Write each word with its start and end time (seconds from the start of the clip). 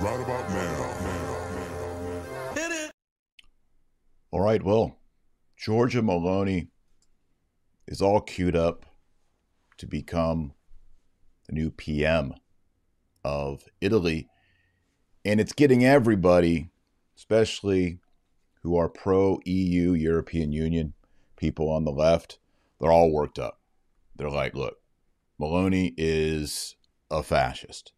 right 0.00 0.20
about 0.20 0.50
now. 0.50 0.92
All 4.30 4.40
right, 4.40 4.62
well, 4.62 4.98
Giorgia 5.58 6.02
Meloni 6.02 6.68
is 7.86 8.02
all 8.02 8.20
queued 8.20 8.56
up 8.56 8.84
to 9.78 9.86
become 9.86 10.52
the 11.46 11.52
new 11.52 11.70
PM 11.70 12.34
of 13.24 13.64
Italy. 13.80 14.28
And 15.24 15.40
it's 15.40 15.52
getting 15.52 15.84
everybody, 15.84 16.70
especially 17.16 18.00
who 18.62 18.76
are 18.76 18.88
pro 18.88 19.40
EU, 19.44 19.92
European 19.92 20.52
Union 20.52 20.94
people 21.36 21.70
on 21.70 21.84
the 21.84 21.92
left, 21.92 22.38
they're 22.80 22.92
all 22.92 23.12
worked 23.12 23.38
up. 23.38 23.60
They're 24.16 24.30
like, 24.30 24.54
look, 24.54 24.76
Meloni 25.40 25.94
is 25.96 26.76
a 27.10 27.22
fascist. 27.22 27.92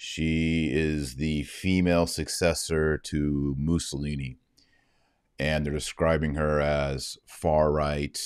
She 0.00 0.70
is 0.72 1.16
the 1.16 1.42
female 1.42 2.06
successor 2.06 2.98
to 2.98 3.56
Mussolini. 3.58 4.36
And 5.40 5.66
they're 5.66 5.72
describing 5.72 6.36
her 6.36 6.60
as 6.60 7.18
far 7.26 7.72
right, 7.72 8.16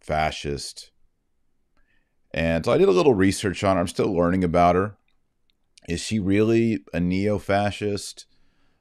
fascist. 0.00 0.90
And 2.34 2.64
so 2.64 2.72
I 2.72 2.78
did 2.78 2.88
a 2.88 2.92
little 2.92 3.14
research 3.14 3.62
on 3.62 3.76
her. 3.76 3.80
I'm 3.80 3.86
still 3.86 4.12
learning 4.12 4.42
about 4.42 4.74
her. 4.74 4.96
Is 5.88 6.00
she 6.00 6.18
really 6.18 6.84
a 6.92 6.98
neo 6.98 7.38
fascist? 7.38 8.26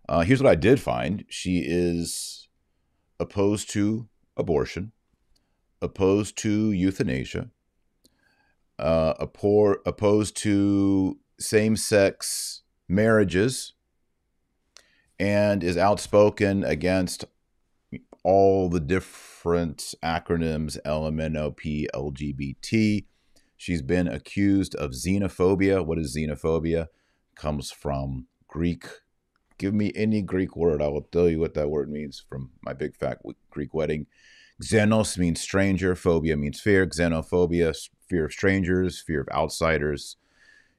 Uh, 0.10 0.22
here's 0.22 0.42
what 0.42 0.52
I 0.52 0.56
did 0.56 0.80
find 0.80 1.24
she 1.30 1.64
is 1.66 2.48
opposed 3.20 3.70
to 3.72 4.08
abortion, 4.36 4.92
opposed 5.84 6.36
to 6.40 6.72
euthanasia, 6.72 7.52
uh, 8.80 9.14
opposed 9.20 10.38
to 10.38 11.18
same 11.40 11.76
sex 11.76 12.62
marriages, 12.88 13.74
and 15.20 15.64
is 15.64 15.78
outspoken 15.78 16.64
against 16.64 17.26
all 18.24 18.70
the 18.70 18.80
different 18.80 19.94
acronyms 20.04 20.78
LMNOP, 20.86 21.86
LGBT. 21.94 23.06
She's 23.56 23.82
been 23.82 24.08
accused 24.08 24.76
of 24.76 24.92
xenophobia. 24.92 25.86
What 25.86 26.00
is 26.00 26.18
xenophobia? 26.18 26.88
Comes 27.36 27.72
from 27.72 28.28
Greek. 28.48 28.86
Give 29.58 29.74
me 29.74 29.92
any 29.96 30.22
Greek 30.22 30.56
word. 30.58 30.82
I 30.82 30.88
will 30.88 31.04
tell 31.04 31.30
you 31.30 31.40
what 31.40 31.54
that 31.54 31.70
word 31.70 31.90
means 31.90 32.24
from 32.28 32.52
my 32.62 32.74
big 32.74 32.96
fat 32.96 33.20
Greek 33.50 33.74
wedding. 33.74 34.08
Xenos 34.64 35.18
means 35.18 35.42
stranger. 35.42 35.96
Phobia 35.96 36.38
means 36.38 36.60
fear. 36.60 36.86
Xenophobia, 36.86 37.76
fear 38.10 38.26
of 38.26 38.32
strangers, 38.32 39.02
fear 39.02 39.22
of 39.22 39.28
outsiders. 39.30 40.18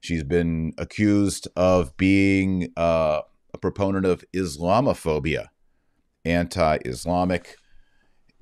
She's 0.01 0.23
been 0.23 0.73
accused 0.79 1.49
of 1.57 1.97
being 1.97 2.73
uh, 2.77 3.23
a 3.53 3.59
proponent 3.59 4.07
of 4.07 4.25
Islamophobia, 4.35 5.49
anti 6.25 6.79
Islamic. 6.85 7.57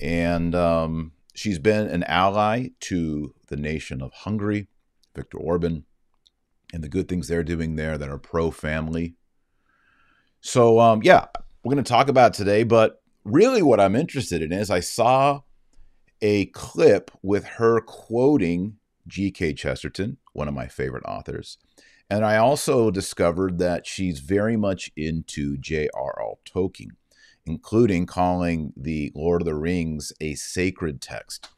And 0.00 0.54
um, 0.54 1.12
she's 1.34 1.58
been 1.58 1.86
an 1.86 2.04
ally 2.04 2.68
to 2.80 3.34
the 3.48 3.56
nation 3.56 4.02
of 4.02 4.12
Hungary, 4.12 4.68
Viktor 5.14 5.38
Orban, 5.38 5.84
and 6.72 6.82
the 6.82 6.88
good 6.88 7.08
things 7.08 7.28
they're 7.28 7.44
doing 7.44 7.76
there 7.76 7.96
that 7.96 8.08
are 8.08 8.18
pro 8.18 8.50
family. 8.50 9.14
So, 10.40 10.78
um, 10.78 11.02
yeah, 11.02 11.26
we're 11.62 11.72
going 11.72 11.84
to 11.84 11.88
talk 11.88 12.08
about 12.08 12.34
today, 12.34 12.64
but 12.64 13.00
really 13.24 13.62
what 13.62 13.80
I'm 13.80 13.96
interested 13.96 14.42
in 14.42 14.52
is 14.52 14.70
I 14.70 14.80
saw 14.80 15.42
a 16.20 16.46
clip 16.46 17.10
with 17.22 17.44
her 17.44 17.80
quoting 17.80 18.76
G.K. 19.06 19.54
Chesterton, 19.54 20.18
one 20.32 20.48
of 20.48 20.54
my 20.54 20.66
favorite 20.66 21.04
authors. 21.04 21.58
And 22.08 22.24
I 22.24 22.36
also 22.36 22.90
discovered 22.90 23.58
that 23.58 23.86
she's 23.86 24.20
very 24.20 24.56
much 24.56 24.90
into 24.96 25.56
J.R.R. 25.56 26.34
Tolkien, 26.46 26.90
including 27.46 28.06
calling 28.06 28.72
the 28.76 29.10
Lord 29.14 29.42
of 29.42 29.46
the 29.46 29.54
Rings 29.54 30.12
a 30.20 30.34
sacred 30.34 31.00
text. 31.00 31.48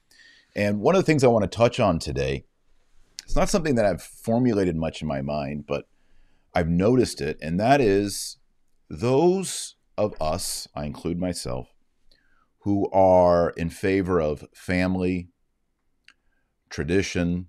And 0.54 0.80
one 0.80 0.94
of 0.94 1.00
the 1.00 1.06
things 1.06 1.22
I 1.22 1.28
want 1.28 1.50
to 1.50 1.56
touch 1.56 1.78
on 1.78 1.98
today, 1.98 2.44
it's 3.24 3.36
not 3.36 3.48
something 3.48 3.74
that 3.74 3.84
I've 3.84 4.02
formulated 4.02 4.76
much 4.76 5.02
in 5.02 5.08
my 5.08 5.20
mind, 5.20 5.66
but 5.66 5.88
I've 6.54 6.68
noticed 6.68 7.20
it, 7.20 7.38
and 7.42 7.60
that 7.60 7.80
is 7.80 8.38
those 8.88 9.75
of 9.98 10.14
us, 10.20 10.68
I 10.74 10.84
include 10.84 11.18
myself, 11.18 11.68
who 12.60 12.90
are 12.90 13.50
in 13.50 13.70
favor 13.70 14.20
of 14.20 14.44
family, 14.54 15.28
tradition, 16.70 17.48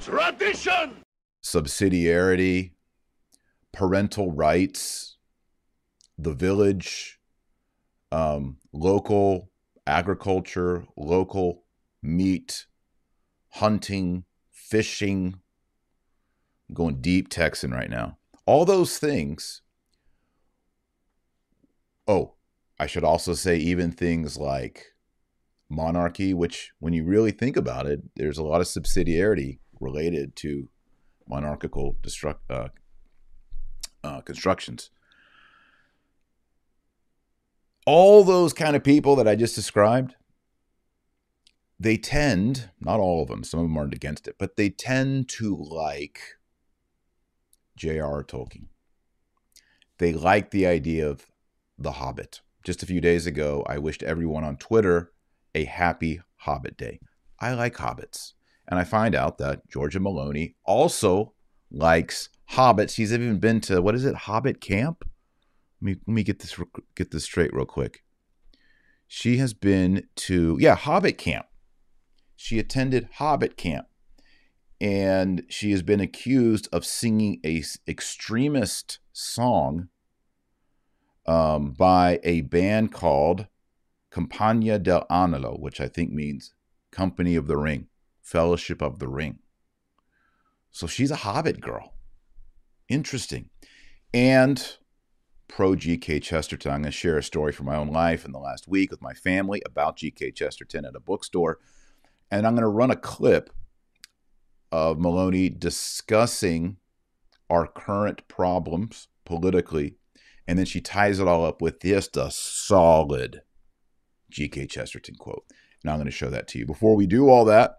Tradition! 0.00 0.96
subsidiarity, 1.42 2.72
parental 3.72 4.32
rights, 4.32 5.16
the 6.18 6.32
village, 6.32 7.20
um, 8.12 8.58
local 8.72 9.50
agriculture, 9.86 10.86
local 10.96 11.64
meat, 12.02 12.66
hunting, 13.50 14.24
fishing. 14.50 15.40
I'm 16.68 16.74
going 16.74 17.00
deep 17.00 17.28
Texan 17.28 17.72
right 17.72 17.90
now. 17.90 18.18
All 18.46 18.64
those 18.64 18.98
things. 18.98 19.62
Oh, 22.06 22.34
I 22.78 22.86
should 22.86 23.04
also 23.04 23.34
say, 23.34 23.56
even 23.56 23.90
things 23.90 24.36
like 24.36 24.94
monarchy, 25.70 26.34
which, 26.34 26.72
when 26.78 26.92
you 26.92 27.04
really 27.04 27.30
think 27.30 27.56
about 27.56 27.86
it, 27.86 28.02
there's 28.16 28.38
a 28.38 28.44
lot 28.44 28.60
of 28.60 28.66
subsidiarity 28.66 29.58
related 29.80 30.36
to 30.36 30.68
monarchical 31.28 31.96
destruct, 32.02 32.38
uh, 32.50 32.68
uh, 34.02 34.20
constructions. 34.20 34.90
All 37.86 38.24
those 38.24 38.52
kind 38.52 38.76
of 38.76 38.84
people 38.84 39.16
that 39.16 39.28
I 39.28 39.34
just 39.34 39.54
described, 39.54 40.14
they 41.78 41.96
tend, 41.96 42.70
not 42.80 43.00
all 43.00 43.22
of 43.22 43.28
them, 43.28 43.44
some 43.44 43.60
of 43.60 43.64
them 43.64 43.76
aren't 43.76 43.94
against 43.94 44.28
it, 44.28 44.36
but 44.38 44.56
they 44.56 44.70
tend 44.70 45.28
to 45.30 45.56
like 45.56 46.20
J.R.R. 47.76 48.24
Tolkien. 48.24 48.66
They 49.98 50.12
like 50.12 50.50
the 50.50 50.66
idea 50.66 51.08
of 51.08 51.26
The 51.78 51.92
Hobbit. 51.92 52.40
Just 52.62 52.82
a 52.82 52.86
few 52.86 53.00
days 53.00 53.26
ago, 53.26 53.64
I 53.68 53.78
wished 53.78 54.02
everyone 54.02 54.44
on 54.44 54.56
Twitter 54.56 55.12
a 55.54 55.64
happy 55.64 56.20
Hobbit 56.38 56.76
day. 56.76 57.00
I 57.40 57.52
like 57.54 57.76
hobbits. 57.76 58.32
And 58.66 58.78
I 58.78 58.84
find 58.84 59.14
out 59.14 59.38
that 59.38 59.68
Giorgia 59.68 60.00
Meloni 60.00 60.54
also 60.64 61.34
likes 61.70 62.30
hobbits. 62.52 62.94
She's 62.94 63.12
even 63.12 63.38
been 63.38 63.60
to 63.62 63.82
what 63.82 63.94
is 63.94 64.04
it, 64.04 64.14
Hobbit 64.14 64.60
Camp? 64.60 65.04
Let 65.80 65.86
me 65.86 65.96
let 66.06 66.14
me 66.14 66.22
get 66.22 66.38
this 66.38 66.58
get 66.94 67.10
this 67.10 67.24
straight 67.24 67.52
real 67.52 67.66
quick. 67.66 68.02
She 69.06 69.36
has 69.36 69.52
been 69.52 70.04
to 70.16 70.56
yeah 70.60 70.76
Hobbit 70.76 71.18
Camp. 71.18 71.46
She 72.36 72.58
attended 72.58 73.08
Hobbit 73.14 73.56
Camp, 73.56 73.86
and 74.80 75.44
she 75.48 75.72
has 75.72 75.82
been 75.82 76.00
accused 76.00 76.68
of 76.72 76.86
singing 76.86 77.40
a 77.44 77.62
extremist 77.86 78.98
song 79.12 79.88
um, 81.26 81.72
by 81.72 82.20
a 82.22 82.42
band 82.42 82.92
called 82.92 83.46
Compagnia 84.10 84.78
dell'Anello, 84.78 85.58
which 85.58 85.80
I 85.80 85.88
think 85.88 86.12
means 86.12 86.54
Company 86.90 87.34
of 87.34 87.46
the 87.46 87.56
Ring. 87.56 87.88
Fellowship 88.22 88.80
of 88.80 88.98
the 88.98 89.08
Ring. 89.08 89.40
So 90.70 90.86
she's 90.86 91.10
a 91.10 91.16
Hobbit 91.16 91.60
girl. 91.60 91.94
Interesting. 92.88 93.50
And 94.12 94.76
pro 95.48 95.76
G.K. 95.76 96.20
Chesterton. 96.20 96.72
I'm 96.72 96.82
going 96.82 96.90
to 96.90 96.96
share 96.96 97.18
a 97.18 97.22
story 97.22 97.52
from 97.52 97.66
my 97.66 97.76
own 97.76 97.88
life 97.88 98.24
in 98.24 98.32
the 98.32 98.38
last 98.38 98.66
week 98.66 98.90
with 98.90 99.02
my 99.02 99.12
family 99.12 99.62
about 99.64 99.96
G.K. 99.96 100.32
Chesterton 100.32 100.84
at 100.84 100.96
a 100.96 101.00
bookstore. 101.00 101.58
And 102.30 102.46
I'm 102.46 102.54
going 102.54 102.62
to 102.62 102.68
run 102.68 102.90
a 102.90 102.96
clip 102.96 103.50
of 104.72 104.98
Meloni 104.98 105.56
discussing 105.56 106.78
our 107.48 107.66
current 107.66 108.26
problems 108.26 109.08
politically. 109.24 109.96
And 110.46 110.58
then 110.58 110.66
she 110.66 110.80
ties 110.80 111.20
it 111.20 111.28
all 111.28 111.44
up 111.44 111.62
with 111.62 111.80
just 111.80 112.16
a 112.16 112.30
solid 112.30 113.42
G.K. 114.30 114.66
Chesterton 114.66 115.14
quote. 115.16 115.44
And 115.82 115.90
I'm 115.90 115.98
going 115.98 116.06
to 116.06 116.10
show 116.10 116.30
that 116.30 116.48
to 116.48 116.58
you. 116.58 116.66
Before 116.66 116.96
we 116.96 117.06
do 117.06 117.28
all 117.28 117.44
that, 117.46 117.78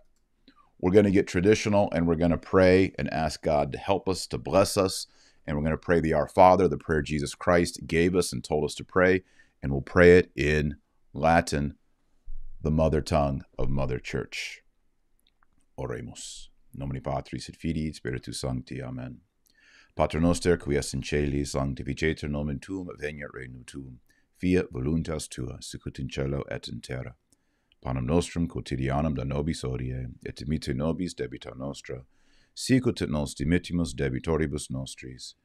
we're 0.80 0.92
going 0.92 1.06
to 1.06 1.12
get 1.12 1.28
traditional 1.28 1.90
and 1.92 2.08
we're 2.08 2.16
going 2.16 2.32
to 2.32 2.38
pray 2.38 2.94
and 2.98 3.12
ask 3.14 3.42
God 3.42 3.72
to 3.72 3.78
help 3.78 4.10
us, 4.10 4.28
to 4.28 4.38
bless 4.38 4.78
us. 4.78 5.08
And 5.46 5.56
we're 5.56 5.64
going 5.64 5.72
to 5.72 5.78
pray 5.78 6.00
the 6.00 6.14
Our 6.14 6.28
Father, 6.28 6.68
the 6.68 6.78
prayer 6.78 7.02
Jesus 7.02 7.36
Christ 7.36 7.86
gave 7.86 8.16
us 8.16 8.34
and 8.34 8.44
told 8.44 8.64
us 8.64 8.76
to 8.76 8.84
pray. 8.84 9.24
And 9.62 9.72
we'll 9.72 9.82
pray 9.82 10.18
it 10.18 10.32
in 10.36 10.78
Latin, 11.14 11.76
the 12.62 12.72
mother 12.72 13.02
tongue 13.02 13.44
of 13.58 13.70
Mother 13.70 14.00
Church. 14.00 14.62
Oremus. 15.78 16.50
Nomini 16.74 17.00
Patris 17.00 17.50
et 17.50 17.56
Filii 17.56 17.94
Spiritus 17.94 18.40
Sancti. 18.40 18.82
Amen. 18.82 19.22
Pater 19.96 20.20
noster, 20.20 20.58
qui 20.58 20.76
es 20.76 20.94
in 20.94 21.02
celi, 21.02 21.46
sanctificetur 21.46 22.28
nomen 22.30 22.60
tuum, 22.60 22.90
veniat 23.00 23.32
regnum 23.34 23.66
tuum. 23.66 24.00
Fiat 24.38 24.70
voluntas 24.70 25.30
tua, 25.30 25.62
sicut 25.62 26.00
in 26.00 26.10
cielo 26.10 26.44
et 26.52 26.68
in 26.68 26.82
terra. 26.82 27.16
Panem 27.82 28.06
nostrum 28.06 28.46
quotidianum 28.46 29.16
da 29.16 29.24
nobis 29.24 29.64
odie, 29.64 30.12
et 30.26 30.36
dimitte 30.36 30.76
nobis 30.76 31.14
debita 31.14 31.56
nostra, 31.56 32.04
sicut 32.54 33.02
et 33.02 33.10
nos 33.10 33.34
dimittimus 33.34 33.94
debitoribus 33.94 34.70
nostris, 34.70 35.36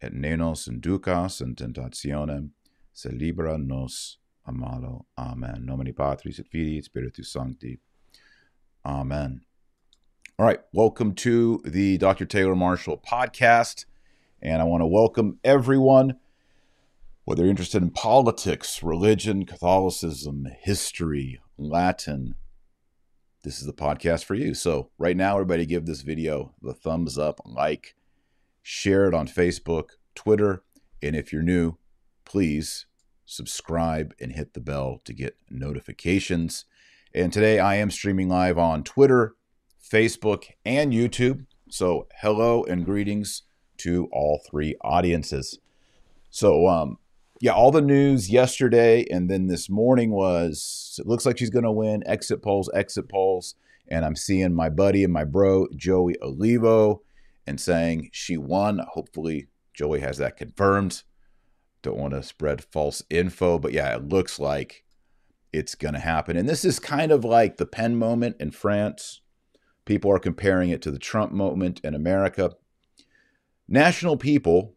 et 0.00 0.14
ne 0.14 0.36
nos 0.36 0.66
inducas 0.68 1.42
in 1.42 1.54
tentationem, 1.54 2.52
se 2.94 3.10
libera 3.10 3.58
nos 3.58 4.16
a 4.46 4.52
malo. 4.52 5.04
Amen. 5.18 5.66
Nomini 5.66 5.92
Patris 5.92 6.38
et 6.38 6.48
Filii 6.48 6.78
et 6.78 6.84
Spiritus 6.84 7.30
Sancti. 7.30 7.78
Amen. 8.86 9.42
All 10.38 10.46
right, 10.46 10.60
welcome 10.72 11.14
to 11.16 11.60
the 11.66 11.98
Dr. 11.98 12.24
Taylor 12.24 12.56
Marshall 12.56 12.96
podcast. 12.96 13.84
And 14.40 14.62
I 14.62 14.64
want 14.64 14.82
to 14.82 14.86
welcome 14.86 15.40
everyone, 15.42 16.16
whether 17.24 17.42
you're 17.42 17.50
interested 17.50 17.82
in 17.82 17.90
politics, 17.90 18.84
religion, 18.84 19.44
Catholicism, 19.44 20.46
history, 20.60 21.40
Latin, 21.56 22.36
this 23.42 23.58
is 23.58 23.66
the 23.66 23.72
podcast 23.72 24.24
for 24.24 24.36
you. 24.36 24.54
So, 24.54 24.90
right 24.96 25.16
now, 25.16 25.34
everybody 25.34 25.66
give 25.66 25.86
this 25.86 26.02
video 26.02 26.54
the 26.62 26.72
thumbs 26.72 27.18
up, 27.18 27.40
like, 27.44 27.96
share 28.62 29.08
it 29.08 29.14
on 29.14 29.26
Facebook, 29.26 29.90
Twitter, 30.14 30.62
and 31.02 31.16
if 31.16 31.32
you're 31.32 31.42
new, 31.42 31.76
please 32.24 32.86
subscribe 33.24 34.14
and 34.20 34.32
hit 34.32 34.54
the 34.54 34.60
bell 34.60 35.00
to 35.04 35.12
get 35.12 35.36
notifications. 35.50 36.64
And 37.12 37.32
today 37.32 37.58
I 37.58 37.74
am 37.76 37.90
streaming 37.90 38.28
live 38.28 38.58
on 38.58 38.84
Twitter, 38.84 39.34
Facebook, 39.82 40.44
and 40.64 40.92
YouTube. 40.92 41.46
So, 41.70 42.06
hello 42.20 42.62
and 42.62 42.84
greetings 42.84 43.42
to 43.78 44.08
all 44.12 44.40
three 44.48 44.76
audiences. 44.82 45.58
So, 46.30 46.66
um, 46.66 46.98
yeah, 47.40 47.52
all 47.52 47.70
the 47.70 47.80
news 47.80 48.30
yesterday 48.30 49.06
and 49.10 49.30
then 49.30 49.46
this 49.46 49.70
morning 49.70 50.10
was 50.10 50.98
it 51.00 51.06
looks 51.06 51.24
like 51.24 51.38
she's 51.38 51.50
going 51.50 51.64
to 51.64 51.70
win. 51.70 52.02
Exit 52.06 52.42
polls, 52.42 52.68
exit 52.74 53.08
polls. 53.08 53.54
And 53.88 54.04
I'm 54.04 54.16
seeing 54.16 54.54
my 54.54 54.68
buddy 54.68 55.04
and 55.04 55.12
my 55.12 55.24
bro, 55.24 55.66
Joey 55.74 56.16
Olivo, 56.20 57.02
and 57.46 57.60
saying 57.60 58.10
she 58.12 58.36
won. 58.36 58.80
Hopefully, 58.92 59.48
Joey 59.72 60.00
has 60.00 60.18
that 60.18 60.36
confirmed. 60.36 61.02
Don't 61.82 61.96
want 61.96 62.12
to 62.12 62.22
spread 62.22 62.64
false 62.64 63.02
info, 63.08 63.58
but 63.58 63.72
yeah, 63.72 63.94
it 63.94 64.08
looks 64.08 64.38
like 64.38 64.84
it's 65.52 65.74
going 65.74 65.94
to 65.94 66.00
happen. 66.00 66.36
And 66.36 66.48
this 66.48 66.64
is 66.64 66.78
kind 66.78 67.12
of 67.12 67.24
like 67.24 67.56
the 67.56 67.66
Pen 67.66 67.96
moment 67.96 68.36
in 68.40 68.50
France. 68.50 69.20
People 69.84 70.12
are 70.12 70.18
comparing 70.18 70.70
it 70.70 70.82
to 70.82 70.90
the 70.90 70.98
Trump 70.98 71.32
moment 71.32 71.80
in 71.82 71.94
America. 71.94 72.52
National 73.68 74.16
people 74.16 74.74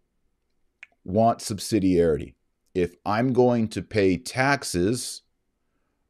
want 1.04 1.40
subsidiarity 1.40 2.36
if 2.74 2.96
I'm 3.06 3.34
going 3.34 3.68
to 3.70 3.82
pay 3.82 4.18
taxes, 4.18 5.24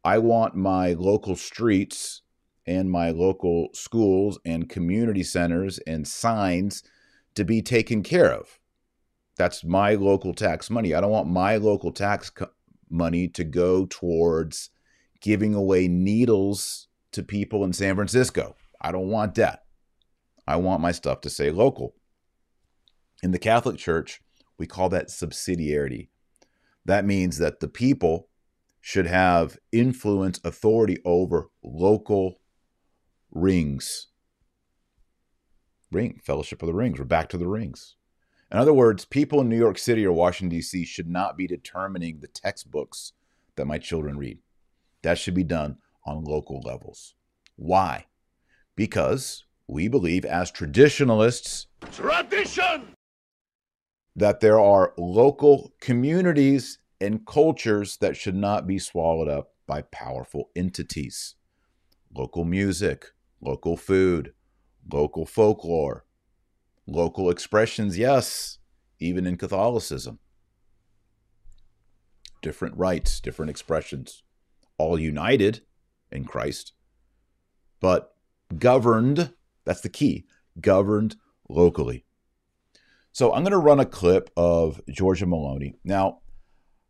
I 0.04 0.18
want 0.19 0.56
my 0.56 0.94
local 0.94 1.36
streets 1.36 2.22
and 2.68 2.92
my 2.92 3.10
local 3.10 3.69
schools 3.74 4.39
and 4.45 4.69
community 4.69 5.24
centers 5.24 5.80
and 5.80 6.07
signs 6.07 6.83
to 7.36 7.44
be 7.44 7.62
taken 7.62 8.04
care 8.04 8.31
of. 8.31 8.60
That's 9.38 9.63
my 9.63 9.95
local 9.95 10.34
tax 10.34 10.69
money. 10.69 10.94
I 10.94 11.01
don't 11.01 11.12
want 11.12 11.30
my 11.30 11.57
local 11.57 11.92
tax 11.92 12.30
co- 12.30 12.51
money 12.89 13.27
to 13.30 13.44
go 13.44 13.88
towards 13.88 14.69
giving 15.22 15.56
away 15.56 15.88
needles 15.88 16.88
to 17.13 17.24
people 17.24 17.63
in 17.63 17.74
San 17.74 17.95
Francisco. 17.95 18.56
I 18.80 18.92
don't 18.92 19.07
want 19.07 19.36
that. 19.36 19.63
I 20.48 20.57
want 20.57 20.81
my 20.81 20.92
stuff 20.92 21.22
to 21.22 21.30
say 21.30 21.50
local. 21.50 21.95
In 23.22 23.32
the 23.32 23.40
Catholic 23.40 23.78
Church, 23.78 24.22
we 24.58 24.66
call 24.66 24.90
that 24.90 25.10
subsidiarity. 25.10 26.10
That 26.86 27.06
means 27.06 27.38
that 27.38 27.60
the 27.60 27.68
people 27.68 28.30
should 28.80 29.06
have 29.06 29.60
influence, 29.72 30.40
authority 30.44 30.98
over 31.06 31.50
local 31.64 32.40
rings. 33.30 34.08
Ring, 35.92 36.20
Fellowship 36.24 36.64
of 36.64 36.68
the 36.68 36.74
Rings. 36.74 36.98
We're 36.98 37.06
back 37.06 37.30
to 37.30 37.38
the 37.38 37.48
rings. 37.48 37.96
In 38.52 38.58
other 38.58 38.74
words, 38.74 39.06
people 39.06 39.40
in 39.42 39.50
New 39.50 39.58
York 39.58 39.78
City 39.78 40.06
or 40.06 40.14
Washington, 40.14 40.58
D.C. 40.58 40.86
should 40.86 41.08
not 41.08 41.38
be 41.38 41.48
determining 41.48 42.20
the 42.20 42.28
textbooks 42.28 43.14
that 43.56 43.68
my 43.68 43.78
children 43.78 44.18
read. 44.18 44.40
That 45.04 45.18
should 45.18 45.36
be 45.36 45.44
done 45.44 45.78
on 46.06 46.24
local 46.24 46.60
levels. 46.62 47.14
Why? 47.56 48.08
Because 48.76 49.46
we 49.68 49.88
believe, 49.88 50.26
as 50.26 50.50
traditionalists, 50.50 51.68
tradition 51.92 52.96
that 54.16 54.40
there 54.40 54.60
are 54.60 54.94
local 54.98 55.74
communities 55.80 56.80
and 57.00 57.25
cultures 57.25 57.98
that 57.98 58.16
should 58.16 58.36
not 58.36 58.68
be 58.68 58.78
swallowed 58.78 59.28
up 59.28 59.54
by 59.66 59.81
powerful 59.84 60.50
entities. 60.56 61.36
Local 62.13 62.44
music, 62.44 63.08
local 63.40 63.78
food, 63.78 64.34
local 64.92 65.25
folklore, 65.25 66.06
local 66.86 67.30
expressions, 67.30 67.98
yes, 67.98 68.60
even 69.00 69.25
in 69.25 69.38
Catholicism. 69.38 70.19
Different 72.42 72.75
rites, 72.75 73.19
different 73.19 73.50
expressions, 73.50 74.24
all 74.78 75.00
united 75.00 75.62
in 76.12 76.25
Christ, 76.25 76.74
but 77.80 78.16
governed, 78.58 79.34
that's 79.63 79.81
the 79.81 79.90
key, 79.90 80.25
governed 80.60 81.16
locally. 81.50 82.06
So 83.13 83.34
I'm 83.34 83.44
going 83.44 83.52
to 83.52 83.58
run 83.58 83.80
a 83.80 83.86
clip 83.86 84.30
of 84.38 84.80
Giorgia 84.90 85.28
Meloni. 85.28 85.74
Now, 85.84 86.19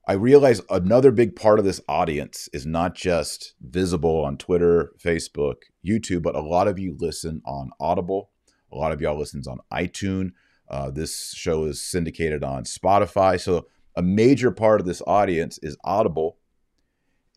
I 0.07 0.13
realize 0.13 0.62
another 0.69 1.12
big 1.12 1.35
part 1.35 1.57
of 1.57 1.65
this 1.65 1.81
audience 1.88 2.47
is 2.53 2.65
not 2.65 2.95
just 2.95 3.56
visible 3.62 4.23
on 4.23 4.38
Twitter, 4.38 4.91
Facebook, 5.03 5.56
YouTube, 5.85 6.21
but 6.21 6.35
a 6.35 6.41
lot 6.41 6.68
of 6.68 6.77
you 6.77 6.95
listen 7.00 7.41
on 7.45 7.71
Audible. 7.79 8.29
A 8.71 8.77
lot 8.77 8.91
of 8.91 9.01
y'all 9.01 9.18
listens 9.18 9.47
on 9.47 9.59
iTunes. 9.73 10.31
Uh, 10.69 10.91
this 10.91 11.33
show 11.35 11.65
is 11.65 11.81
syndicated 11.81 12.44
on 12.44 12.63
Spotify. 12.63 13.39
So 13.39 13.68
a 13.95 14.01
major 14.01 14.51
part 14.51 14.79
of 14.79 14.88
this 14.88 15.01
audience 15.06 15.59
is 15.62 15.77
Audible, 15.83 16.38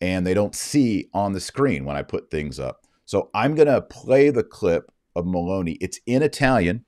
and 0.01 0.27
they 0.27 0.35
don't 0.35 0.55
see 0.55 1.09
on 1.13 1.33
the 1.33 1.41
screen 1.41 1.85
when 1.85 1.97
I 1.97 2.03
put 2.03 2.31
things 2.31 2.61
up. 2.61 2.87
So 3.07 3.31
I'm 3.35 3.55
going 3.55 3.69
to 3.69 3.83
play 3.83 4.31
the 4.31 4.45
clip 4.45 4.91
of 5.17 5.25
Meloni. 5.25 5.77
It's 5.81 6.01
in 6.07 6.23
Italian 6.23 6.85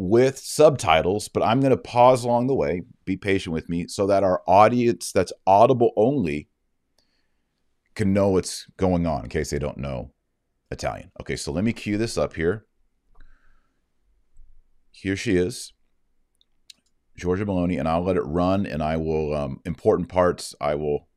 with 0.00 0.38
subtitles, 0.38 1.28
but 1.28 1.42
I'm 1.42 1.60
going 1.60 1.72
to 1.72 1.76
pause 1.76 2.24
along 2.24 2.46
the 2.46 2.54
way. 2.54 2.80
Be 3.04 3.18
patient 3.18 3.52
with 3.52 3.68
me 3.68 3.86
so 3.86 4.06
that 4.06 4.24
our 4.24 4.42
audience 4.46 5.12
that's 5.12 5.32
audible 5.46 5.92
only 5.94 6.48
can 7.94 8.14
know 8.14 8.30
what's 8.30 8.66
going 8.78 9.06
on 9.06 9.24
in 9.24 9.28
case 9.28 9.50
they 9.50 9.58
don't 9.58 9.76
know 9.76 10.10
Italian. 10.70 11.10
Okay, 11.20 11.36
so 11.36 11.52
let 11.52 11.64
me 11.64 11.74
cue 11.74 11.98
this 11.98 12.16
up 12.16 12.34
here. 12.34 12.64
Here 14.90 15.16
she 15.16 15.36
is, 15.36 15.74
Giorgia 17.18 17.44
Meloni, 17.44 17.78
and 17.78 17.86
I'll 17.86 18.02
let 18.02 18.16
it 18.16 18.22
run 18.22 18.64
and 18.64 18.82
I 18.82 18.96
will, 18.96 19.34
um, 19.34 19.60
important 19.66 20.08
parts, 20.08 20.54
I 20.62 20.76
will 20.76 21.08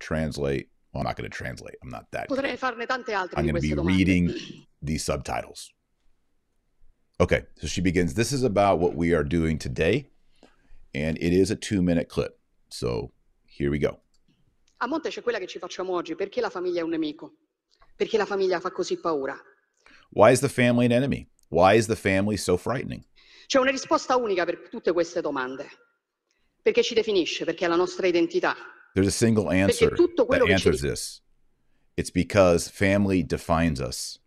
translate. 0.00 0.68
Well, 0.92 1.02
I'm 1.02 1.06
not 1.06 1.14
going 1.14 1.30
to 1.30 1.36
translate. 1.36 1.76
I'm 1.80 1.90
not 1.90 2.10
that. 2.10 2.26
I'm 3.38 3.46
going 3.46 3.54
to 3.54 3.60
be 3.60 3.74
reading 3.80 4.34
these 4.82 5.04
subtitles. 5.04 5.70
Okay, 7.20 7.44
so 7.56 7.66
she 7.66 7.80
begins. 7.80 8.14
This 8.14 8.32
is 8.32 8.42
about 8.42 8.78
what 8.78 8.94
we 8.94 9.14
are 9.14 9.22
doing 9.22 9.58
today, 9.58 10.06
and 10.94 11.16
it 11.18 11.32
is 11.32 11.50
a 11.50 11.56
two 11.56 11.82
minute 11.82 12.08
clip. 12.08 12.38
So 12.68 13.12
here 13.44 13.70
we 13.70 13.78
go. 13.78 14.00
A 14.78 14.86
monte 14.86 15.10
c'è 15.10 15.22
quella 15.22 15.38
che 15.38 15.46
ci 15.46 15.58
facciamo 15.58 15.92
oggi. 15.92 16.14
Perché 16.14 16.40
la 16.40 16.50
famiglia 16.50 16.80
è 16.80 16.82
un 16.82 16.90
nemico? 16.90 17.34
Perché 17.94 18.16
la 18.16 18.26
famiglia 18.26 18.58
fa 18.58 18.70
così 18.72 18.98
paura? 18.98 19.38
Why 20.10 20.32
is 20.32 20.40
the 20.40 20.48
family 20.48 20.86
an 20.86 20.92
enemy? 20.92 21.28
Why 21.48 21.76
is 21.76 21.86
the 21.86 21.96
family 21.96 22.36
so 22.36 22.56
frightening? 22.56 23.04
C'è 23.46 23.58
una 23.58 23.70
risposta 23.70 24.16
unica 24.16 24.44
per 24.44 24.68
tutte 24.70 24.92
queste 24.92 25.20
domande. 25.20 25.68
Perché 26.62 26.82
ci 26.82 26.94
definisce, 26.94 27.44
perché 27.44 27.66
è 27.66 27.68
la 27.68 27.76
nostra 27.76 28.06
identità. 28.06 28.56
There's 28.94 29.08
a 29.08 29.10
single 29.10 29.48
answer 29.48 29.90
that 29.94 30.42
answers 30.48 30.80
this. 30.80 31.22
It's 31.96 32.10
because 32.10 32.70
family 32.70 33.22
defines 33.24 33.80
us 33.80 34.21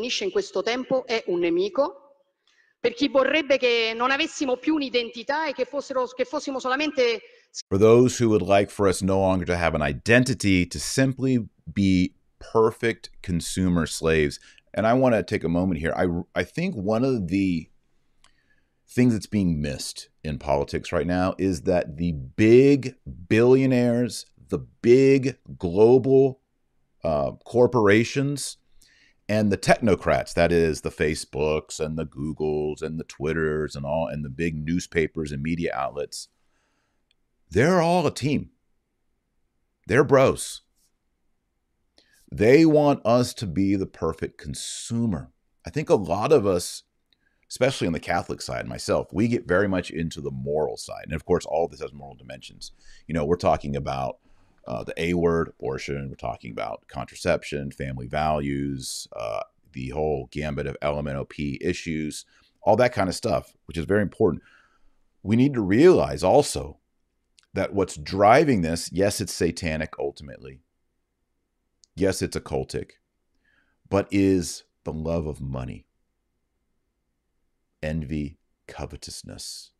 finisce 0.00 0.24
in 0.24 0.30
questo 0.30 0.62
tempo 0.62 1.06
è 1.06 1.24
un 1.26 1.40
nemico. 1.40 1.96
Per 2.80 2.94
chi 2.94 3.08
vorrebbe 3.08 3.58
che 3.58 3.92
non 3.94 4.10
avessimo 4.10 4.56
più 4.56 4.74
un'identità 4.74 5.46
e 5.46 5.52
che, 5.52 5.66
fossero, 5.66 6.06
che 6.06 6.24
fossimo 6.24 6.58
solamente 6.58 7.20
for 7.68 7.78
those 7.78 8.16
who 8.16 8.28
would 8.28 8.46
like 8.46 8.70
for 8.70 8.86
us 8.86 9.02
no 9.02 9.18
longer 9.18 9.44
to 9.44 9.56
have 9.56 9.74
an 9.74 9.82
identity 9.82 10.64
to 10.64 10.78
simply 10.78 11.44
be 11.64 12.14
perfect 12.38 13.10
consumer 13.22 13.86
slaves 13.86 14.38
and 14.72 14.86
i 14.86 14.92
want 14.92 15.16
to 15.16 15.22
take 15.24 15.44
a 15.44 15.48
moment 15.48 15.80
here 15.80 15.92
i 15.96 16.06
i 16.40 16.44
think 16.44 16.76
one 16.76 17.04
of 17.04 17.26
the 17.26 17.68
things 18.86 19.12
that's 19.12 19.26
being 19.26 19.60
missed 19.60 20.08
in 20.22 20.38
politics 20.38 20.92
right 20.92 21.08
now 21.08 21.34
is 21.38 21.62
that 21.62 21.96
the 21.96 22.12
big 22.12 22.94
billionaires 23.28 24.24
the 24.48 24.60
big 24.80 25.36
global 25.58 26.38
uh, 27.02 27.32
corporations 27.44 28.58
and 29.30 29.50
the 29.50 29.56
technocrats 29.56 30.34
that 30.34 30.52
is 30.52 30.80
the 30.80 30.90
facebooks 30.90 31.78
and 31.78 31.98
the 31.98 32.06
googles 32.06 32.82
and 32.82 32.98
the 32.98 33.04
twitters 33.04 33.76
and 33.76 33.86
all 33.86 34.06
and 34.06 34.24
the 34.24 34.30
big 34.30 34.56
newspapers 34.56 35.32
and 35.32 35.42
media 35.42 35.70
outlets 35.74 36.28
they're 37.50 37.80
all 37.80 38.06
a 38.06 38.14
team 38.14 38.50
they're 39.86 40.04
bros 40.04 40.62
they 42.32 42.64
want 42.64 43.04
us 43.04 43.34
to 43.34 43.46
be 43.46 43.74
the 43.74 43.86
perfect 43.86 44.38
consumer 44.38 45.32
I 45.66 45.70
think 45.70 45.90
a 45.90 45.94
lot 45.94 46.32
of 46.32 46.46
us, 46.46 46.84
especially 47.48 47.86
on 47.86 47.92
the 47.92 48.00
Catholic 48.00 48.40
side, 48.40 48.66
myself, 48.66 49.12
we 49.12 49.28
get 49.28 49.46
very 49.46 49.68
much 49.68 49.90
into 49.90 50.20
the 50.20 50.30
moral 50.30 50.76
side. 50.76 51.04
And 51.04 51.14
of 51.14 51.24
course, 51.24 51.44
all 51.44 51.66
of 51.66 51.70
this 51.70 51.80
has 51.80 51.92
moral 51.92 52.16
dimensions. 52.16 52.72
You 53.06 53.14
know, 53.14 53.24
we're 53.24 53.36
talking 53.36 53.76
about 53.76 54.18
uh, 54.66 54.84
the 54.84 54.94
A 54.96 55.14
word, 55.14 55.48
abortion, 55.48 56.08
we're 56.08 56.16
talking 56.16 56.52
about 56.52 56.86
contraception, 56.88 57.70
family 57.70 58.06
values, 58.06 59.08
uh, 59.16 59.42
the 59.72 59.90
whole 59.90 60.28
gambit 60.30 60.66
of 60.66 60.76
LMNOP 60.80 61.58
issues, 61.60 62.24
all 62.62 62.76
that 62.76 62.92
kind 62.92 63.08
of 63.08 63.14
stuff, 63.14 63.54
which 63.66 63.78
is 63.78 63.84
very 63.84 64.02
important. 64.02 64.42
We 65.22 65.36
need 65.36 65.54
to 65.54 65.60
realize 65.60 66.22
also 66.22 66.78
that 67.54 67.72
what's 67.74 67.96
driving 67.96 68.62
this, 68.62 68.90
yes, 68.92 69.20
it's 69.20 69.32
satanic 69.32 69.94
ultimately. 69.98 70.60
Yes, 71.96 72.22
it's 72.22 72.36
occultic, 72.36 72.92
but 73.88 74.08
is 74.10 74.64
the 74.84 74.92
love 74.92 75.26
of 75.26 75.40
money, 75.40 75.86
envy, 77.82 78.38
covetousness. 78.66 79.72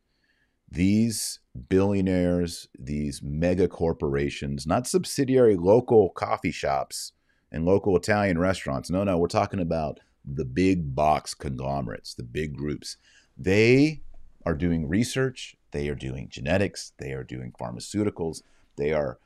These 0.70 1.40
billionaires, 1.68 2.68
these 2.78 3.22
mega 3.22 3.66
corporations, 3.66 4.66
not 4.66 4.86
subsidiary 4.86 5.56
local 5.56 6.10
coffee 6.10 6.52
shops 6.52 7.12
and 7.50 7.64
local 7.64 7.96
Italian 7.96 8.38
restaurants. 8.38 8.90
No, 8.90 9.02
no, 9.02 9.18
we're 9.18 9.26
talking 9.26 9.60
about 9.60 9.98
the 10.24 10.44
big 10.44 10.94
box 10.94 11.34
conglomerates, 11.34 12.14
the 12.14 12.22
big 12.22 12.56
groups. 12.56 12.96
They 13.36 14.02
are 14.46 14.54
doing 14.54 14.88
research, 14.88 15.56
they 15.72 15.88
are 15.88 15.94
doing 15.94 16.28
genetics, 16.28 16.92
they 16.98 17.12
are 17.12 17.24
doing 17.24 17.52
pharmaceuticals, 17.60 18.42
they 18.76 18.92
are 18.92 19.18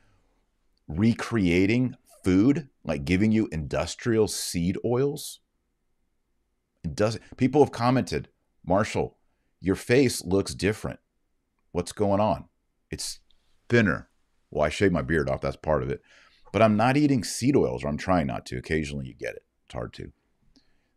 recreating 0.87 1.95
food, 2.23 2.69
like 2.83 3.05
giving 3.05 3.31
you 3.31 3.47
industrial 3.51 4.27
seed 4.27 4.77
oils. 4.83 5.41
It 6.83 6.95
does 6.95 7.19
people 7.37 7.63
have 7.63 7.71
commented, 7.71 8.29
Marshall, 8.65 9.17
your 9.59 9.75
face 9.75 10.23
looks 10.23 10.53
different. 10.53 10.99
What's 11.75 11.91
going 11.91 12.21
on? 12.21 12.45
It's 12.89 13.19
thinner. 13.67 14.07
Well, 14.49 14.63
I 14.63 14.69
shave 14.69 14.93
my 14.93 15.01
beard 15.01 15.29
off, 15.29 15.41
that's 15.41 15.57
part 15.57 15.83
of 15.83 15.89
it. 15.89 16.01
But 16.53 16.61
I'm 16.61 16.77
not 16.77 16.95
eating 16.95 17.21
seed 17.25 17.57
oils, 17.57 17.83
or 17.83 17.89
I'm 17.89 17.97
trying 17.97 18.27
not 18.27 18.45
to. 18.45 18.57
Occasionally 18.57 19.07
you 19.07 19.13
get 19.13 19.35
it. 19.35 19.43
It's 19.65 19.73
hard 19.73 19.91
to. 19.95 20.13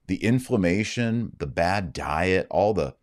The 0.07 0.23
inflammation, 0.23 1.33
the 1.37 1.49
bad 1.49 1.93
diet, 1.93 2.47
all 2.49 2.75
the 2.75 2.95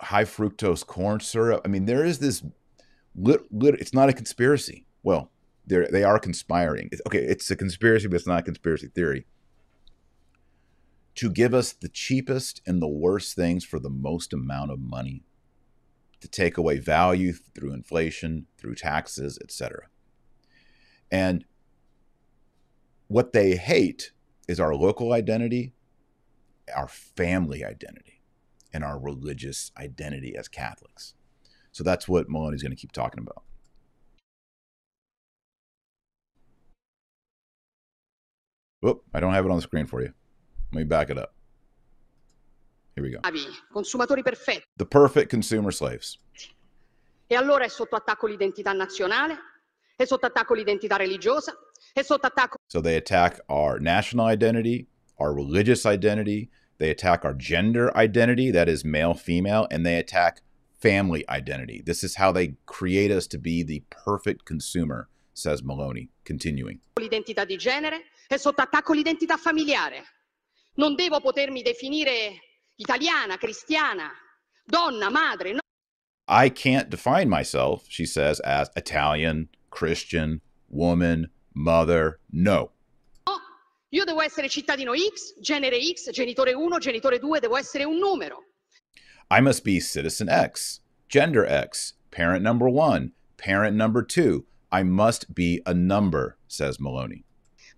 high 0.00 0.24
fructose 0.24 0.86
corn 0.86 1.20
syrup. 1.20 1.60
I 1.66 1.68
mean, 1.68 1.84
there 1.84 2.06
is 2.06 2.20
this. 2.20 2.42
Lit, 3.14 3.42
lit, 3.50 3.74
it's 3.74 3.92
not 3.92 4.08
a 4.08 4.14
conspiracy. 4.14 4.86
Well, 5.02 5.30
they 5.66 5.88
they 5.92 6.04
are 6.04 6.18
conspiring. 6.18 6.88
It's, 6.90 7.02
okay, 7.06 7.18
it's 7.18 7.50
a 7.50 7.56
conspiracy, 7.56 8.08
but 8.08 8.16
it's 8.16 8.26
not 8.26 8.40
a 8.40 8.44
conspiracy 8.44 8.86
theory. 8.86 9.26
To 11.16 11.28
give 11.28 11.52
us 11.52 11.74
the 11.74 11.90
cheapest 11.90 12.62
and 12.66 12.80
the 12.80 12.88
worst 12.88 13.36
things 13.36 13.62
for 13.62 13.78
the 13.78 13.90
most 13.90 14.32
amount 14.32 14.70
of 14.70 14.80
money, 14.80 15.22
to 16.20 16.28
take 16.28 16.58
away 16.58 16.78
value 16.78 17.32
through 17.32 17.72
inflation, 17.72 18.46
through 18.58 18.74
taxes, 18.74 19.38
etc. 19.42 19.88
And 21.10 21.44
what 23.08 23.32
they 23.32 23.56
hate 23.56 24.12
is 24.46 24.60
our 24.60 24.74
local 24.74 25.12
identity, 25.12 25.72
our 26.74 26.88
family 26.88 27.64
identity, 27.64 28.20
and 28.72 28.84
our 28.84 28.98
religious 28.98 29.72
identity 29.76 30.36
as 30.36 30.48
Catholics. 30.48 31.14
So 31.72 31.82
that's 31.82 32.08
what 32.08 32.28
Meloni's 32.28 32.62
going 32.62 32.74
to 32.74 32.80
keep 32.80 32.92
talking 32.92 33.20
about. 33.20 33.42
Whoop, 38.80 39.04
I 39.12 39.20
don't 39.20 39.34
have 39.34 39.44
it 39.44 39.50
on 39.50 39.56
the 39.56 39.62
screen 39.62 39.86
for 39.86 40.00
you. 40.00 40.12
Let 40.72 40.78
me 40.78 40.84
back 40.84 41.10
it 41.10 41.18
up. 41.18 41.34
Here 42.94 43.06
we 43.06 43.10
go. 43.10 43.20
Consumatori 43.72 44.22
perfetti. 44.22 44.64
The 44.76 44.86
perfect 44.86 45.30
consumer 45.30 45.72
slaves. 45.72 46.18
E 47.26 47.34
allora 47.36 47.64
è 47.64 47.68
sotto 47.68 47.94
attacco 47.94 48.26
l'identità 48.26 48.72
nazionale, 48.72 49.38
è 49.94 50.04
sotto 50.04 50.26
attacco 50.26 50.54
l'identità 50.54 50.96
religiosa, 50.96 51.56
è 51.92 52.02
sotto 52.02 52.26
attacco. 52.26 52.56
So 52.66 52.80
they 52.80 52.96
attack 52.96 53.40
our 53.46 53.80
national 53.80 54.32
identity, 54.32 54.88
our 55.18 55.32
religious 55.32 55.84
identity, 55.84 56.50
they 56.78 56.90
attack 56.90 57.24
our 57.24 57.36
gender 57.36 57.92
identity, 57.94 58.50
that 58.50 58.68
is 58.68 58.84
male, 58.84 59.14
female, 59.14 59.68
and 59.70 59.84
they 59.84 59.98
attack 59.98 60.42
family 60.80 61.24
identity. 61.28 61.82
This 61.82 62.02
is 62.02 62.16
how 62.16 62.32
they 62.32 62.56
create 62.64 63.12
us 63.12 63.28
to 63.28 63.38
be 63.38 63.62
the 63.62 63.84
perfect 63.90 64.44
consumer, 64.44 65.08
says 65.32 65.62
Meloni, 65.62 66.08
continuing. 66.24 66.80
L'identità 66.98 67.44
di 67.44 67.56
genere, 67.56 68.06
è 68.26 68.38
sotto 68.38 68.62
attacco 68.62 68.92
l'identità 68.92 69.36
familiare. 69.36 70.02
Non 70.74 70.96
devo 70.96 71.20
potermi 71.20 71.62
definire 71.62 72.49
italiana, 72.80 73.36
cristiana, 73.36 74.10
donna, 74.66 75.10
madre. 75.10 75.52
No. 75.52 75.60
I 76.26 76.48
can't 76.48 76.88
define 76.88 77.28
myself, 77.28 77.84
she 77.88 78.06
says, 78.06 78.40
as 78.40 78.70
Italian, 78.74 79.48
Christian, 79.70 80.40
woman, 80.68 81.28
mother. 81.54 82.18
No. 82.32 82.70
no. 83.26 83.38
Io 83.90 84.04
devo 84.04 84.22
essere 84.22 84.48
cittadino 84.48 84.94
X, 84.94 85.34
genere 85.40 85.76
X, 85.76 86.10
genitore 86.12 86.54
1, 86.54 86.78
genitore 86.78 87.18
2, 87.18 87.40
devo 87.40 87.56
essere 87.56 87.84
un 87.84 87.98
numero. 87.98 88.44
I 89.30 89.40
must 89.40 89.62
be 89.62 89.78
citizen 89.78 90.28
X, 90.28 90.80
gender 91.08 91.44
X, 91.44 91.94
parent 92.10 92.42
number 92.42 92.68
1, 92.68 93.12
parent 93.36 93.76
number 93.76 94.02
2. 94.02 94.44
I 94.72 94.82
must 94.84 95.34
be 95.34 95.60
a 95.66 95.74
number, 95.74 96.38
says 96.46 96.78
Meloni. 96.78 97.24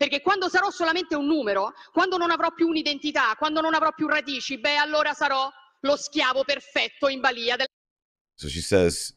Perché 0.03 0.21
quando 0.21 0.49
sarò 0.49 0.69
solamente 0.71 1.15
un 1.15 1.27
numero, 1.27 1.75
quando 1.93 2.17
non 2.17 2.33
avrò 2.33 2.51
più 2.51 2.67
un'identità, 2.67 3.37
quando 3.39 3.61
non 3.61 3.73
avrò 3.73 3.93
più 3.93 4.09
radici, 4.09 4.59
beh, 4.59 4.75
allora 4.75 5.15
sarò 5.15 5.49
lo 5.79 5.97
schiavo 5.97 6.43
perfetto 6.43 7.07
in 7.07 7.21
balia 7.21 7.55
del... 7.55 7.67
So 8.35 8.49
she 8.49 8.61
says, 8.61 9.15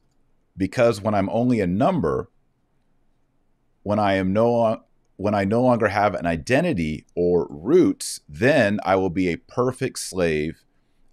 because 0.55 1.01
when 1.01 1.15
I'm 1.15 1.27
only 1.29 1.59
a 1.59 1.65
number, 1.65 2.29
when 3.81 3.97
I 3.97 4.17
am 4.19 4.31
no 4.31 4.85
when 5.15 5.33
I 5.33 5.43
no 5.43 5.63
longer 5.63 5.87
have 5.87 6.13
an 6.13 6.27
identity 6.27 7.07
or 7.15 7.47
roots, 7.49 8.21
then 8.29 8.79
I 8.85 8.95
will 8.95 9.09
be 9.09 9.29
a 9.29 9.37
perfect 9.37 9.97
slave 9.97 10.63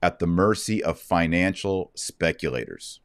at 0.03 0.19
the 0.19 0.27
mercy 0.27 0.83
of 0.83 0.99
financial 0.99 1.93
speculators. 1.95 3.01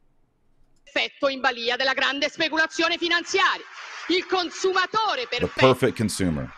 Perfetto 0.84 1.28
in 1.28 1.40
balia 1.40 1.76
della 1.76 1.94
grande 1.94 2.28
speculazione 2.28 2.98
finanziaria. 2.98 3.64
Il 4.08 4.26
consumatore 4.26 5.26
perfetto. 5.28 5.46
The 5.46 5.60
perfect 5.60 5.96
consumer. 5.96 6.52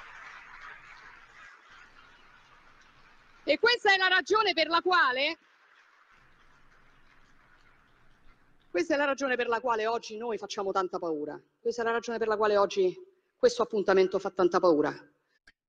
E 3.44 3.58
questa 3.58 3.92
è 3.92 3.96
la 3.96 4.08
ragione 4.08 4.52
per 4.52 4.68
la 4.68 4.80
quale 4.80 5.38
Questa 8.70 8.94
è 8.94 8.96
la 8.96 9.04
ragione 9.04 9.34
per 9.34 9.48
la 9.48 9.58
quale 9.58 9.88
oggi 9.88 10.16
noi 10.16 10.38
facciamo 10.38 10.70
tanta 10.70 11.00
paura. 11.00 11.40
Questa 11.60 11.82
è 11.82 11.84
la 11.84 11.90
ragione 11.90 12.18
per 12.18 12.28
la 12.28 12.36
quale 12.36 12.56
oggi 12.56 12.96
questo 13.36 13.62
appuntamento 13.62 14.20
fa 14.20 14.30
tanta 14.30 14.60
paura. 14.60 14.94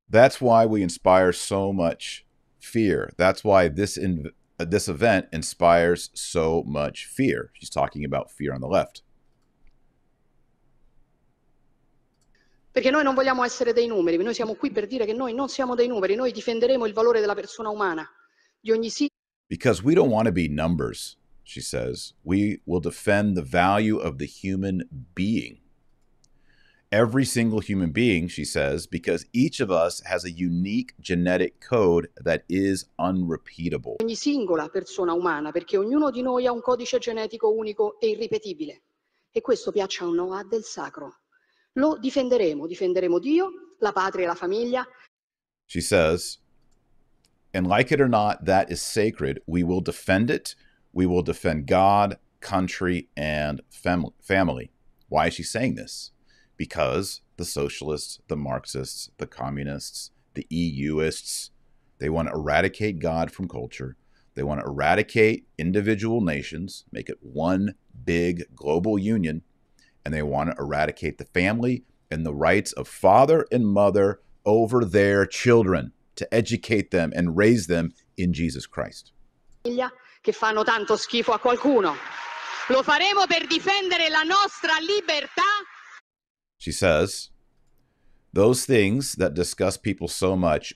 That's 0.07 0.39
why 0.39 0.65
we 0.65 0.81
inspire 0.81 1.33
so 1.33 1.71
much 1.71 2.25
fear. 2.59 3.11
That's 3.15 3.43
why 3.43 3.69
this 3.73 3.97
in, 3.97 4.31
this 4.57 4.87
event 4.87 5.27
inspires 5.31 6.11
so 6.13 6.61
much 6.63 7.07
fear. 7.07 7.49
She's 7.53 7.71
talking 7.71 8.05
about 8.05 8.29
fear 8.29 8.53
on 8.53 8.61
the 8.61 8.67
left. 8.67 9.01
Perché 12.71 12.89
noi 12.89 13.03
non 13.03 13.13
vogliamo 13.13 13.43
essere 13.43 13.73
dei 13.73 13.85
numeri, 13.85 14.15
noi 14.23 14.33
siamo 14.33 14.55
qui 14.55 14.71
per 14.71 14.87
dire 14.87 15.05
che 15.05 15.11
noi 15.11 15.33
non 15.33 15.49
siamo 15.49 15.75
dei 15.75 15.87
numeri, 15.87 16.15
noi 16.15 16.31
difenderemo 16.31 16.85
il 16.85 16.93
valore 16.93 17.19
della 17.19 17.35
persona 17.35 17.69
umana, 17.69 18.09
di 18.61 18.71
ogni 18.71 18.89
singolo. 18.89 19.19
Because 19.49 19.83
we 19.83 19.93
don't 19.93 20.09
want 20.09 20.27
to 20.27 20.31
be 20.31 20.47
numbers, 20.47 21.17
she 21.43 21.59
says. 21.59 22.13
We 22.23 22.61
will 22.63 22.79
defend 22.79 23.35
the 23.35 23.43
value 23.43 23.97
of 23.97 24.15
the 24.19 24.25
human 24.25 24.87
being. 25.13 25.59
Every 26.93 27.25
single 27.25 27.59
human 27.59 27.91
being, 27.91 28.29
she 28.29 28.45
says, 28.45 28.87
because 28.87 29.25
each 29.33 29.59
of 29.59 29.69
us 29.69 30.01
has 30.05 30.23
a 30.23 30.31
unique 30.31 30.93
genetic 30.99 31.59
code 31.59 32.09
that 32.23 32.43
is 32.47 32.89
unrepeatable. 32.97 33.97
Ogni 34.01 34.15
singola 34.15 34.69
persona 34.69 35.13
umana, 35.13 35.51
perché 35.51 35.77
ognuno 35.77 36.09
di 36.09 36.21
noi 36.21 36.45
ha 36.45 36.53
un 36.53 36.61
codice 36.61 36.99
genetico 36.99 37.49
unico 37.49 37.99
e 37.99 38.07
irripetibile. 38.09 38.81
E 39.29 39.41
questo 39.41 39.71
piaccia 39.71 40.05
o 40.05 40.13
no 40.13 40.33
ha 40.33 40.43
del 40.43 40.63
sacro. 40.63 41.20
Lo 41.75 41.97
difenderemo, 41.97 42.67
difenderemo 42.67 43.19
Dio, 43.21 43.49
la 43.79 43.91
patria 43.91 44.25
e 44.25 44.27
la 44.27 44.35
famiglia. 44.35 44.85
She 45.67 45.79
says, 45.79 46.39
and 47.53 47.65
like 47.65 47.91
it 47.91 48.01
or 48.01 48.09
not, 48.09 48.45
that 48.45 48.71
is 48.71 48.81
sacred. 48.81 49.39
We 49.45 49.63
will 49.63 49.81
defend 49.81 50.29
it. 50.29 50.55
We 50.91 51.05
will 51.05 51.21
defend 51.21 51.67
God, 51.67 52.17
country, 52.41 53.07
and 53.15 53.61
fam- 53.69 54.13
family. 54.21 54.71
Why 55.07 55.27
is 55.27 55.33
she 55.33 55.43
saying 55.43 55.75
this? 55.75 56.11
Because 56.57 57.21
the 57.37 57.45
socialists, 57.45 58.19
the 58.27 58.35
Marxists, 58.35 59.09
the 59.17 59.27
communists, 59.27 60.11
the 60.33 60.45
EUists, 60.51 61.51
they 61.99 62.09
want 62.09 62.27
to 62.27 62.33
eradicate 62.33 62.99
God 62.99 63.31
from 63.31 63.47
culture. 63.47 63.95
They 64.35 64.43
want 64.43 64.61
to 64.61 64.67
eradicate 64.67 65.47
individual 65.57 66.21
nations, 66.21 66.85
make 66.91 67.09
it 67.09 67.19
one 67.21 67.75
big 68.05 68.43
global 68.55 68.97
union 68.97 69.43
and 70.05 70.13
they 70.13 70.23
want 70.23 70.49
to 70.49 70.61
eradicate 70.61 71.17
the 71.17 71.25
family 71.25 71.83
and 72.09 72.25
the 72.25 72.33
rights 72.33 72.71
of 72.73 72.87
father 72.87 73.45
and 73.51 73.67
mother 73.67 74.21
over 74.45 74.83
their 74.83 75.25
children. 75.25 75.93
to 76.15 76.33
educate 76.33 76.91
them 76.91 77.11
and 77.15 77.35
raise 77.35 77.67
them 77.67 77.91
in 78.15 78.31
Jesus 78.31 78.67
Christ. 78.67 79.11
Che 79.63 80.31
fanno 80.31 80.63
tanto 80.63 80.95
schifo 80.95 81.33
a 81.33 81.39
qualcuno. 81.39 81.95
Lo 82.69 82.83
faremo 82.83 83.25
per 83.27 83.47
difendere 83.47 84.07
la 84.09 84.21
nostra 84.21 84.73
libertà. 84.79 85.65
She 86.59 86.71
says, 86.71 87.31
those 88.33 88.65
things 88.65 89.15
that 89.15 89.33
disgust 89.33 89.81
people 89.81 90.07
so 90.07 90.35
much, 90.35 90.75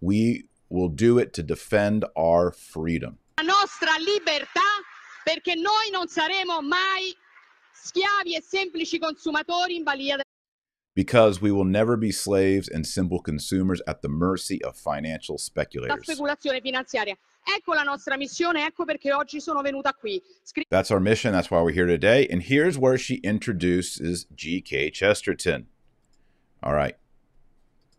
we 0.00 0.46
will 0.68 0.88
do 0.88 1.18
it 1.18 1.32
to 1.32 1.42
defend 1.42 2.04
our 2.16 2.52
freedom. 2.52 3.18
La 3.36 3.42
nostra 3.42 3.96
libertà 3.98 4.62
perché 5.24 5.56
noi 5.56 5.90
non 5.90 6.06
saremo 6.06 6.60
mai 6.62 7.12
schiavi 7.84 8.34
e 8.34 8.42
semplici 8.42 8.98
consumatori 8.98 9.76
in 9.76 9.82
balia 9.82 10.16
because 10.94 11.40
we 11.42 11.50
will 11.50 11.64
never 11.66 11.96
be 11.96 12.10
slaves 12.10 12.68
and 12.68 12.86
simple 12.86 13.20
consumers 13.20 13.82
at 13.86 14.00
the 14.00 14.08
mercy 14.08 14.62
of 14.62 14.76
financial 14.76 15.36
speculators. 15.38 16.08
Ecco 17.46 17.74
la 17.74 17.82
nostra 17.82 18.16
missione, 18.16 18.64
ecco 18.64 18.86
perché 18.86 19.12
oggi 19.12 19.38
sono 19.38 19.60
venuta 19.60 19.92
qui. 19.92 20.22
Scri- 20.42 20.64
That's 20.70 20.90
our 20.90 20.98
mission, 21.00 21.32
that's 21.32 21.50
why 21.50 21.60
we're 21.60 21.74
here 21.74 21.86
today. 21.86 22.26
And 22.30 22.40
here's 22.40 22.78
where 22.78 22.96
she 22.96 23.16
introduces 23.22 24.24
G.K. 24.34 24.92
Chesterton. 24.92 25.66
All 26.62 26.72
right. 26.72 26.96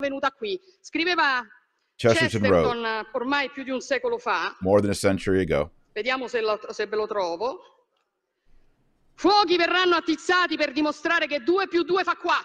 Venuta 0.00 0.32
qui. 0.32 0.60
Scriveva 0.80 1.46
Chesterton, 1.94 2.40
Chesterton 2.40 2.82
wrote 2.82 3.08
ormai 3.12 3.48
più 3.50 3.62
di 3.62 3.70
un 3.70 3.80
secolo 3.80 4.18
fa. 4.18 4.56
More 4.62 4.80
than 4.80 4.90
a 4.90 4.94
century 4.94 5.42
ago. 5.42 5.70
Vediamo 5.92 6.26
se, 6.26 6.40
la, 6.40 6.58
se 6.70 6.86
ve 6.86 6.96
lo 6.96 7.06
trovo. 7.06 7.75
Fuochi 9.16 9.56
verranno 9.56 9.96
attizzati 9.96 10.56
per 10.56 10.72
dimostrare 10.72 11.26
che 11.26 11.40
2 11.40 11.68
più 11.68 11.82
2 11.82 12.04
fa 12.04 12.16
4. 12.16 12.44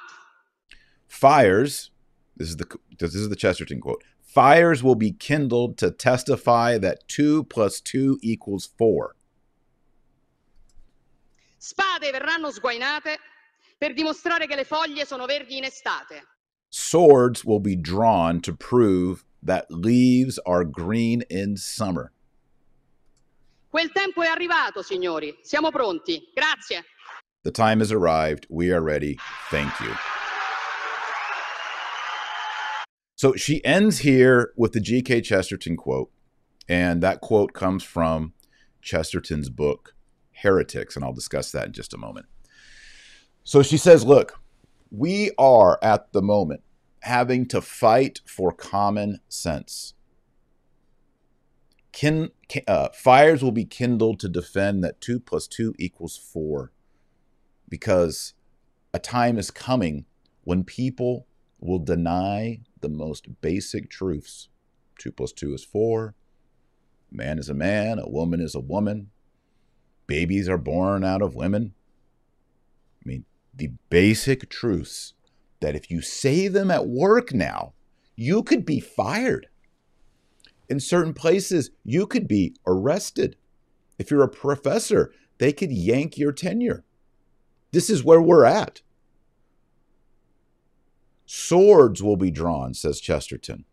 Fires, 1.08 1.92
this 2.38 2.50
is 2.50 2.56
the 2.56 2.66
this 2.98 3.14
is 3.14 3.28
the 3.28 3.36
Chesterton 3.36 3.80
quote. 3.80 4.04
Fires 4.22 4.82
will 4.82 4.96
be 4.96 5.12
kindled 5.12 5.78
to 5.78 5.92
testify 5.92 6.78
that 6.78 7.06
2 7.08 7.44
plus 7.44 7.82
2 7.82 8.20
equals 8.22 8.72
4. 8.78 9.14
Spade 11.58 12.10
verranno 12.12 12.50
sguainate 12.52 13.20
per 13.78 13.94
dimostrare 13.94 14.48
che 14.48 14.56
le 14.56 14.64
foglie 14.64 15.06
sono 15.06 15.26
verdi 15.26 15.58
in 15.58 15.66
estate. 15.66 16.24
Swords 16.70 17.44
will 17.44 17.60
be 17.60 17.76
drawn 17.76 18.40
to 18.40 18.56
prove 18.56 19.26
that 19.44 19.66
leaves 19.70 20.40
are 20.46 20.64
green 20.64 21.24
in 21.30 21.58
summer. 21.58 22.14
Quel 23.72 23.90
tempo 23.94 24.22
è 24.22 24.28
arrivato, 24.28 24.82
signori. 24.82 25.34
Siamo 25.42 25.72
pronti. 25.72 26.30
Grazie. 26.34 26.84
The 27.44 27.52
time 27.52 27.80
has 27.80 27.90
arrived. 27.90 28.46
We 28.50 28.70
are 28.70 28.82
ready. 28.82 29.18
Thank 29.50 29.72
you. 29.80 29.94
So 33.16 33.34
she 33.38 33.64
ends 33.64 34.00
here 34.00 34.52
with 34.58 34.74
the 34.74 34.82
G.K. 34.82 35.22
Chesterton 35.22 35.78
quote. 35.78 36.12
And 36.68 37.02
that 37.02 37.22
quote 37.22 37.54
comes 37.54 37.82
from 37.82 38.34
Chesterton's 38.82 39.50
book, 39.50 39.96
Heretics. 40.34 40.98
And 40.98 41.06
I'll 41.06 41.14
discuss 41.14 41.52
that 41.52 41.68
in 41.68 41.72
just 41.72 41.94
a 41.94 41.98
moment. 41.98 42.26
So 43.46 43.64
she 43.64 43.78
says, 43.78 44.04
Look, 44.04 44.42
we 44.90 45.32
are 45.38 45.80
at 45.82 46.12
the 46.12 46.22
moment 46.22 46.64
having 47.04 47.48
to 47.48 47.62
fight 47.62 48.20
for 48.26 48.52
common 48.52 49.22
sense. 49.30 49.94
Kin, 51.92 52.30
uh, 52.68 52.90
fires 52.94 53.44
will 53.44 53.52
be 53.52 53.66
kindled 53.66 54.20
to 54.22 54.30
defend 54.30 54.84
that 54.84 55.02
2 55.02 55.20
plus 55.20 55.48
2 55.48 55.76
equals 55.78 56.18
4 56.18 56.72
because 57.72 58.34
a 58.94 59.00
time 59.00 59.38
is 59.38 59.50
coming 59.52 60.06
when 60.44 60.64
people 60.64 61.26
will 61.60 61.80
deny 61.80 62.60
the 62.82 62.90
most 62.90 63.42
basic 63.42 63.90
truths. 63.90 64.50
Two 64.98 65.12
plus 65.12 65.32
two 65.32 65.54
is 65.54 65.64
four. 65.64 66.16
Man 67.10 67.40
is 67.40 67.50
a 67.50 67.54
man, 67.54 68.00
a 68.00 68.10
woman 68.10 68.42
is 68.42 68.54
a 68.56 68.60
woman. 68.60 69.12
Babies 70.08 70.50
are 70.50 70.58
born 70.58 71.04
out 71.04 71.22
of 71.22 71.36
women. 71.36 71.74
I 73.04 73.10
mean, 73.10 73.26
the 73.54 73.72
basic 73.90 74.50
truths 74.50 75.14
that 75.62 75.76
if 75.76 75.90
you 75.90 76.02
say 76.02 76.48
them 76.48 76.70
at 76.70 76.88
work 76.88 77.34
now, 77.34 77.74
you 78.16 78.44
could 78.44 78.66
be 78.66 78.80
fired. 78.80 79.48
In 80.70 80.80
certain 80.80 81.14
places, 81.14 81.72
you 81.84 82.08
could 82.08 82.28
be 82.28 82.56
arrested. 82.66 83.36
If 84.00 84.10
you're 84.10 84.24
a 84.24 84.30
professor, 84.30 85.14
they 85.38 85.52
could 85.52 85.72
yank 85.72 86.18
your 86.18 86.32
tenure. 86.32 86.84
This 87.72 87.90
is 87.90 88.04
where 88.04 88.22
we're 88.22 88.46
at. 88.46 88.82
Swords 91.26 92.04
will 92.04 92.18
be 92.18 92.32
drawn, 92.32 92.74
says 92.74 93.00
Chesterton, 93.00 93.66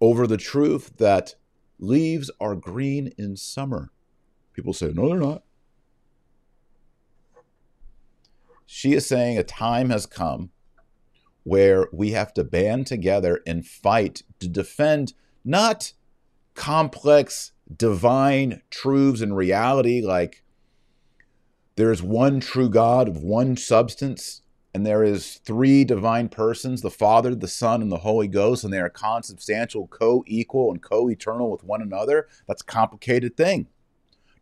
over 0.00 0.26
the 0.26 0.36
truth 0.36 0.96
that 0.98 1.34
leaves 1.78 2.30
are 2.40 2.54
green 2.54 3.12
in 3.18 3.36
summer. 3.36 3.90
People 4.52 4.72
say, 4.72 4.92
no, 4.94 5.08
they're 5.08 5.18
not. 5.18 5.42
She 8.66 8.94
is 8.94 9.06
saying 9.06 9.36
a 9.36 9.42
time 9.42 9.90
has 9.90 10.06
come 10.06 10.50
where 11.42 11.88
we 11.92 12.12
have 12.12 12.32
to 12.34 12.44
band 12.44 12.86
together 12.86 13.40
and 13.46 13.66
fight 13.66 14.22
to 14.42 14.48
defend 14.48 15.14
not 15.44 15.92
complex 16.54 17.52
divine 17.74 18.60
truths 18.70 19.20
and 19.20 19.36
reality 19.36 20.02
like 20.02 20.42
there's 21.76 22.02
one 22.02 22.40
true 22.40 22.68
God 22.68 23.08
of 23.08 23.22
one 23.22 23.56
substance 23.56 24.42
and 24.74 24.86
there 24.86 25.02
is 25.02 25.40
three 25.44 25.84
divine 25.84 26.28
persons 26.28 26.82
the 26.82 26.90
father 26.90 27.34
the 27.34 27.48
son 27.48 27.80
and 27.80 27.90
the 27.90 27.98
holy 27.98 28.28
ghost 28.28 28.64
and 28.64 28.72
they 28.72 28.78
are 28.78 28.90
consubstantial 28.90 29.86
co-equal 29.86 30.70
and 30.70 30.82
co-eternal 30.82 31.50
with 31.50 31.64
one 31.64 31.80
another. 31.80 32.28
That's 32.46 32.62
a 32.62 32.66
complicated 32.66 33.36
thing. 33.36 33.68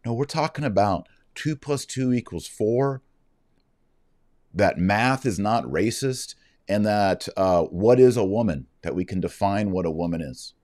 No 0.04 0.12
we're 0.12 0.24
talking 0.24 0.64
about 0.64 1.08
2 1.36 1.56
plus 1.56 1.84
2 1.84 2.12
equals 2.12 2.48
4 2.48 3.02
that 4.52 4.78
math 4.78 5.24
is 5.24 5.38
not 5.38 5.64
racist 5.64 6.34
and 6.70 6.86
that 6.86 7.28
uh, 7.36 7.64
what 7.64 7.98
is 7.98 8.16
a 8.16 8.24
woman? 8.24 8.68
That 8.82 8.94
we 8.94 9.04
can 9.04 9.20
define 9.20 9.72
what 9.72 9.84
a 9.84 9.90
woman 9.90 10.20
is. 10.20 10.54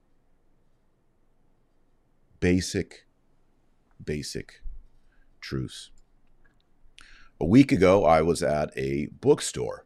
Basic 2.39 3.07
basic 4.03 4.63
truths. 5.41 5.91
A 7.41 7.45
week 7.45 7.73
ago, 7.73 8.05
I 8.05 8.23
was 8.23 8.41
at 8.43 8.71
a 8.77 9.09
bookstore. 9.21 9.85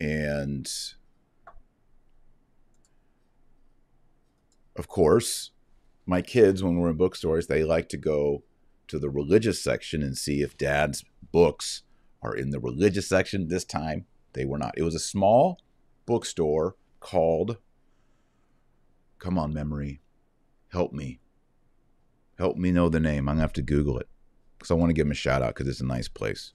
And 0.00 0.68
of 4.76 4.88
course, 4.88 5.52
my 6.06 6.20
kids, 6.22 6.62
when 6.62 6.76
we're 6.76 6.90
in 6.90 6.96
bookstores, 6.96 7.46
they 7.46 7.62
like 7.62 7.88
to 7.90 7.96
go 7.96 8.42
to 8.88 8.98
the 8.98 9.08
religious 9.08 9.62
section 9.62 10.02
and 10.02 10.18
see 10.18 10.42
if 10.42 10.58
dad's 10.58 11.04
books 11.30 11.82
are 12.20 12.34
in 12.34 12.50
the 12.50 12.60
religious 12.60 13.08
section. 13.08 13.46
This 13.48 13.64
time, 13.64 14.06
they 14.34 14.44
were 14.44 14.58
not. 14.58 14.74
It 14.76 14.82
was 14.82 14.94
a 14.94 15.00
small 15.00 15.58
bookstore 16.06 16.76
called, 17.00 17.56
come 19.18 19.38
on, 19.38 19.52
memory, 19.52 20.00
help 20.68 20.92
me. 20.92 21.20
Help 22.38 22.56
me 22.56 22.72
know 22.72 22.88
the 22.88 23.00
name. 23.00 23.28
I'm 23.28 23.36
going 23.36 23.36
to 23.36 23.42
have 23.42 23.52
to 23.54 23.62
Google 23.62 23.98
it 23.98 24.08
because 24.58 24.70
I 24.70 24.74
want 24.74 24.90
to 24.90 24.94
give 24.94 25.06
them 25.06 25.12
a 25.12 25.14
shout 25.14 25.42
out 25.42 25.54
because 25.54 25.68
it's 25.68 25.80
a 25.80 25.86
nice 25.86 26.08
place. 26.08 26.52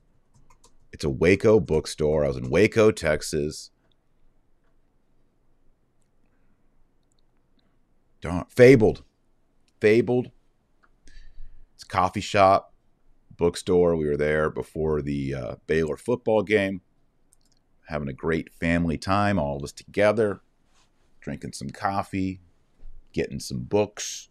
It's 0.92 1.06
a 1.06 1.10
Waco 1.10 1.60
bookstore. 1.60 2.26
I 2.26 2.28
was 2.28 2.38
in 2.38 2.50
Waco, 2.50 2.92
Texas. 2.92 3.72
Darn, 8.22 8.46
Fabled. 8.50 9.04
Fabled. 9.80 10.32
It's 11.76 11.86
coffee 11.86 12.20
shop, 12.20 12.74
bookstore. 13.38 13.96
We 13.96 14.08
were 14.08 14.18
there 14.18 14.50
before 14.50 15.02
the 15.02 15.34
uh, 15.34 15.56
Baylor 15.68 15.96
football 15.96 16.44
game, 16.44 16.82
having 17.89 18.08
a 18.08 18.13
great 18.13 18.54
family 18.54 18.97
time, 18.97 19.39
all 19.39 19.58
of 19.58 19.63
us 19.63 19.71
together, 19.71 20.41
drinking 21.19 21.54
some 21.54 21.69
coffee, 21.69 22.39
getting 23.13 23.39
some 23.39 23.60
books. 23.60 24.30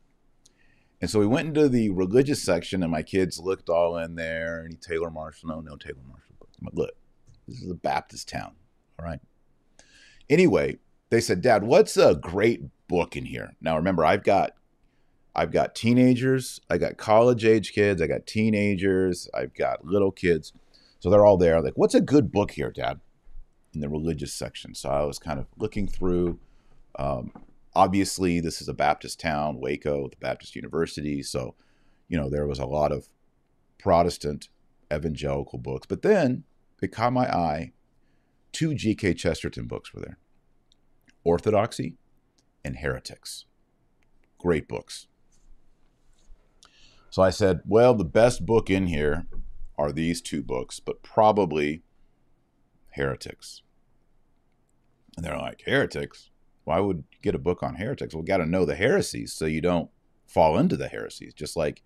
And 1.01 1.11
so 1.11 1.19
we 1.19 1.27
went 1.27 1.49
into 1.49 1.69
the 1.69 1.91
religious 1.91 2.43
section, 2.43 2.83
and 2.83 2.91
my 2.91 3.03
kids 3.03 3.39
looked 3.39 3.69
all 3.69 3.97
in 3.97 4.15
there. 4.15 4.65
Any 4.65 4.77
Taylor 4.77 5.11
Marshall? 5.11 5.49
No, 5.49 5.61
no 5.61 5.77
Taylor 5.77 6.03
Marshall 6.09 6.35
books. 6.39 6.57
But 6.61 6.75
look, 6.75 6.93
this 7.47 7.61
is 7.61 7.71
a 7.71 7.75
Baptist 7.75 8.29
town. 8.29 8.53
All 8.99 9.07
right. 9.07 9.21
Anyway, 10.31 10.79
they 11.11 11.21
said, 11.21 11.41
Dad, 11.41 11.65
what's 11.65 11.97
a 11.97 12.15
great 12.15 12.63
book 12.89 13.17
in 13.17 13.27
here? 13.27 13.55
Now 13.61 13.77
remember, 13.77 14.05
I've 14.05 14.25
got 14.25 14.53
I've 15.35 15.53
got 15.53 15.77
teenagers, 15.77 16.61
I 16.69 16.79
got 16.79 16.97
college 16.97 17.45
age 17.45 17.73
kids, 17.73 18.03
I 18.03 18.09
got 18.09 18.27
teenagers, 18.27 19.29
I've 19.33 19.55
got 19.55 19.85
little 19.85 20.11
kids. 20.11 20.53
So 20.99 21.11
they're 21.11 21.25
all 21.25 21.37
there. 21.37 21.61
Like, 21.61 21.75
what's 21.77 21.95
a 21.95 22.01
good 22.01 22.33
book 22.33 22.51
here, 22.51 22.73
Dad? 22.73 22.99
In 23.75 23.81
the 23.81 23.89
religious 23.89 24.33
section. 24.33 24.75
So 24.75 24.89
I 24.89 25.05
was 25.05 25.19
kind 25.19 25.39
of 25.39 25.47
looking 25.59 25.87
through. 25.87 26.39
Um, 26.99 27.33
obviously 27.75 28.41
this 28.41 28.61
is 28.61 28.69
a 28.69 28.75
Baptist 28.75 29.21
town, 29.21 29.61
Waco, 29.61 30.09
the 30.09 30.17
Baptist 30.17 30.57
University. 30.57 31.23
So, 31.23 31.55
you 32.09 32.19
know, 32.19 32.29
there 32.29 32.47
was 32.47 32.59
a 32.59 32.67
lot 32.67 32.93
of 32.93 33.09
Protestant 33.79 34.49
evangelical 34.93 35.59
books. 35.59 35.87
But 35.87 36.03
then 36.03 36.45
it 36.83 36.93
caught 36.93 37.13
my 37.13 37.27
eye. 37.29 37.73
Two 38.53 38.75
G.K. 38.75 39.15
Chesterton 39.15 39.67
books 39.67 39.93
were 39.93 40.01
there. 40.01 40.19
Orthodoxy 41.23 41.97
and 42.65 42.79
Heretics. 42.79 43.45
Great 44.39 44.67
books. 44.69 45.07
So 47.11 47.23
I 47.23 47.31
said, 47.31 47.61
well, 47.65 47.95
the 47.95 48.05
best 48.05 48.45
book 48.45 48.71
in 48.71 48.87
here 48.87 49.27
are 49.77 49.93
these 49.93 50.21
two 50.21 50.43
books, 50.43 50.81
but 50.81 51.03
probably 51.03 51.83
Heretics. 52.99 53.63
And 55.17 55.25
they're 55.25 55.39
like, 55.39 55.63
Heretics? 55.65 56.29
Why 56.69 56.81
would 56.81 56.99
you 56.99 57.19
get 57.23 57.35
a 57.35 57.39
book 57.39 57.63
on 57.63 57.77
heretics? 57.77 58.15
Well, 58.15 58.23
got 58.23 58.37
to 58.37 58.47
know 58.47 58.67
the 58.67 58.75
heresies 58.75 59.33
so 59.33 59.47
you 59.47 59.63
don't 59.63 59.89
fall 60.27 60.59
into 60.59 60.77
the 60.77 60.87
heresies. 60.87 61.33
Just 61.33 61.57
like, 61.57 61.83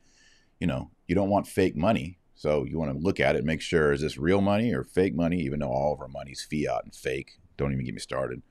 you 0.58 0.66
know, 0.66 0.90
you 1.06 1.14
don't 1.14 1.30
want 1.30 1.46
fake 1.46 1.76
money. 1.76 2.18
So 2.34 2.64
you 2.64 2.80
want 2.80 2.92
to 2.92 2.98
look 2.98 3.20
at 3.20 3.36
it, 3.36 3.44
make 3.44 3.60
sure 3.60 3.92
is 3.92 4.00
this 4.00 4.18
real 4.18 4.40
money 4.40 4.74
or 4.74 4.82
fake 4.82 5.14
money, 5.14 5.40
even 5.42 5.60
though 5.60 5.70
all 5.70 5.94
of 5.94 6.00
our 6.00 6.08
money's 6.08 6.44
fiat 6.50 6.82
and 6.82 6.92
fake. 6.92 7.38
Don't 7.56 7.72
even 7.72 7.84
get 7.84 7.94
me 7.94 8.00
started. 8.00 8.42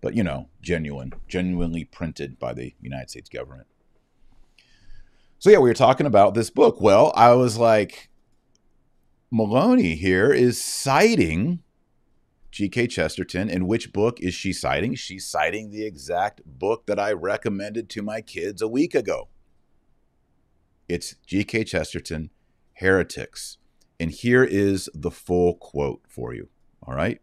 But, 0.00 0.14
you 0.14 0.22
know, 0.22 0.48
genuine, 0.60 1.14
genuinely 1.26 1.84
printed 1.84 2.38
by 2.38 2.52
the 2.52 2.74
United 2.80 3.10
States 3.10 3.28
government. 3.28 3.66
So, 5.40 5.50
yeah, 5.50 5.58
we 5.58 5.68
were 5.68 5.74
talking 5.74 6.06
about 6.06 6.34
this 6.34 6.50
book. 6.50 6.80
Well, 6.80 7.12
I 7.16 7.32
was 7.32 7.58
like, 7.58 8.08
Meloni 9.34 9.96
here 9.96 10.32
is 10.32 10.62
citing 10.62 11.64
G.K. 12.52 12.86
Chesterton. 12.86 13.50
And 13.50 13.66
which 13.66 13.92
book 13.92 14.20
is 14.20 14.34
she 14.34 14.52
citing? 14.52 14.94
She's 14.94 15.26
citing 15.26 15.70
the 15.70 15.84
exact 15.84 16.42
book 16.44 16.86
that 16.86 17.00
I 17.00 17.12
recommended 17.12 17.88
to 17.90 18.02
my 18.02 18.20
kids 18.20 18.62
a 18.62 18.68
week 18.68 18.94
ago. 18.94 19.28
It's 20.88 21.16
G.K. 21.26 21.64
Chesterton, 21.64 22.30
Heretics. 22.74 23.58
And 23.98 24.10
here 24.10 24.44
is 24.44 24.88
the 24.94 25.10
full 25.10 25.54
quote 25.54 26.02
for 26.06 26.34
you. 26.34 26.48
All 26.86 26.94
right. 26.94 27.20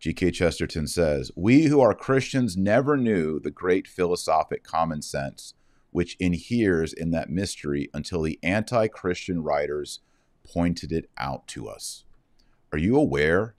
G.K. 0.00 0.32
Chesterton 0.32 0.88
says, 0.88 1.30
We 1.36 1.64
who 1.66 1.80
are 1.80 1.94
Christians 1.94 2.56
never 2.56 2.96
knew 2.96 3.38
the 3.38 3.50
great 3.52 3.86
philosophic 3.86 4.64
common 4.64 5.02
sense 5.02 5.54
which 5.92 6.16
inheres 6.18 6.92
in 6.92 7.10
that 7.10 7.30
mystery 7.30 7.88
until 7.94 8.22
the 8.22 8.38
anti 8.42 8.88
Christian 8.88 9.42
writers 9.42 10.00
pointed 10.42 10.90
it 10.90 11.08
out 11.18 11.46
to 11.48 11.68
us. 11.68 12.04
Are 12.72 12.78
you 12.78 12.96
aware 12.96 13.54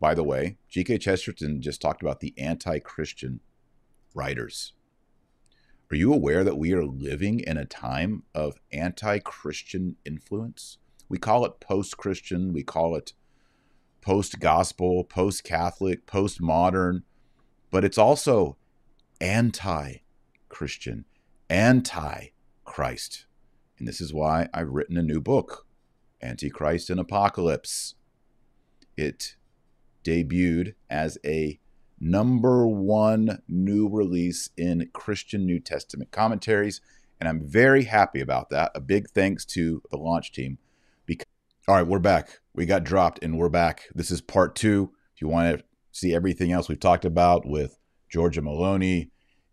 by 0.00 0.14
the 0.14 0.24
way, 0.24 0.56
G.K. 0.68 0.98
Chesterton 0.98 1.60
just 1.60 1.80
talked 1.80 2.02
about 2.02 2.20
the 2.20 2.34
anti 2.38 2.78
Christian 2.78 3.40
writers. 4.14 4.72
Are 5.92 5.96
you 5.96 6.12
aware 6.12 6.42
that 6.42 6.58
we 6.58 6.72
are 6.72 6.84
living 6.84 7.40
in 7.40 7.56
a 7.56 7.66
time 7.66 8.22
of 8.34 8.60
anti 8.72 9.18
Christian 9.18 9.96
influence? 10.04 10.78
We 11.08 11.18
call 11.18 11.44
it 11.44 11.60
post 11.60 11.98
Christian, 11.98 12.52
we 12.52 12.62
call 12.62 12.96
it 12.96 13.12
post 14.00 14.40
gospel, 14.40 15.04
post 15.04 15.44
Catholic, 15.44 16.06
post 16.06 16.40
modern, 16.40 17.02
but 17.70 17.84
it's 17.84 17.98
also 17.98 18.56
anti 19.20 19.96
Christian, 20.48 21.04
anti 21.50 22.28
Christ. 22.64 23.26
And 23.78 23.86
this 23.86 24.00
is 24.00 24.14
why 24.14 24.48
I've 24.54 24.70
written 24.70 24.96
a 24.96 25.02
new 25.02 25.20
book, 25.20 25.66
Antichrist 26.22 26.88
and 26.88 27.00
Apocalypse. 27.00 27.96
It 28.96 29.36
debuted 30.04 30.74
as 30.88 31.18
a 31.24 31.58
number 32.00 32.66
one 32.66 33.42
new 33.46 33.88
release 33.88 34.50
in 34.56 34.88
Christian 34.92 35.44
New 35.44 35.60
Testament 35.60 36.10
commentaries. 36.10 36.80
And 37.20 37.28
I'm 37.28 37.46
very 37.46 37.84
happy 37.84 38.20
about 38.20 38.48
that. 38.50 38.72
A 38.74 38.80
big 38.80 39.10
thanks 39.10 39.44
to 39.46 39.82
the 39.90 39.98
launch 39.98 40.32
team. 40.32 40.58
Because 41.04 41.26
all 41.68 41.74
right, 41.74 41.86
we're 41.86 41.98
back. 41.98 42.40
We 42.54 42.64
got 42.66 42.84
dropped 42.84 43.22
and 43.22 43.38
we're 43.38 43.50
back. 43.50 43.88
This 43.94 44.10
is 44.10 44.20
part 44.20 44.56
two. 44.56 44.92
If 45.14 45.20
you 45.20 45.28
want 45.28 45.58
to 45.58 45.64
see 45.92 46.14
everything 46.14 46.52
else 46.52 46.68
we've 46.68 46.80
talked 46.80 47.04
about 47.04 47.46
with 47.46 47.78
Giorgia 48.12 48.42
Meloni 48.42 49.10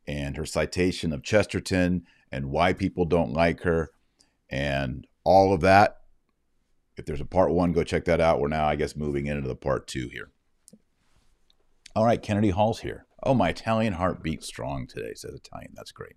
and 0.07 0.37
her 0.37 0.45
citation 0.45 1.11
of 1.11 1.23
Chesterton 1.23 2.03
and 2.31 2.49
why 2.49 2.73
people 2.73 3.05
don't 3.05 3.33
like 3.33 3.61
her 3.61 3.91
and 4.49 5.05
all 5.23 5.53
of 5.53 5.61
that. 5.61 5.97
If 6.95 7.05
there's 7.05 7.21
a 7.21 7.25
part 7.25 7.51
one, 7.51 7.73
go 7.73 7.83
check 7.83 8.05
that 8.05 8.21
out. 8.21 8.39
We're 8.39 8.47
now, 8.47 8.65
I 8.65 8.75
guess, 8.75 8.95
moving 8.95 9.27
into 9.27 9.47
the 9.47 9.55
part 9.55 9.87
two 9.87 10.07
here. 10.07 10.31
All 11.97 12.05
right, 12.05 12.21
Kennedy 12.21 12.51
Hall's 12.51 12.81
here. 12.81 13.07
Oh, 13.23 13.33
my 13.33 13.49
Italian 13.49 13.93
heart 13.93 14.21
beats 14.21 14.45
strong 14.45 14.85
today, 14.85 15.15
says 15.15 15.33
Italian. 15.33 15.71
That's 15.73 15.91
great. 15.91 16.13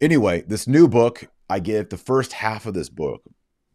Anyway, 0.00 0.44
this 0.46 0.68
new 0.68 0.86
book, 0.86 1.26
I 1.50 1.58
give 1.58 1.88
the 1.88 1.96
first 1.96 2.34
half 2.34 2.64
of 2.64 2.72
this 2.72 2.88
book, 2.88 3.24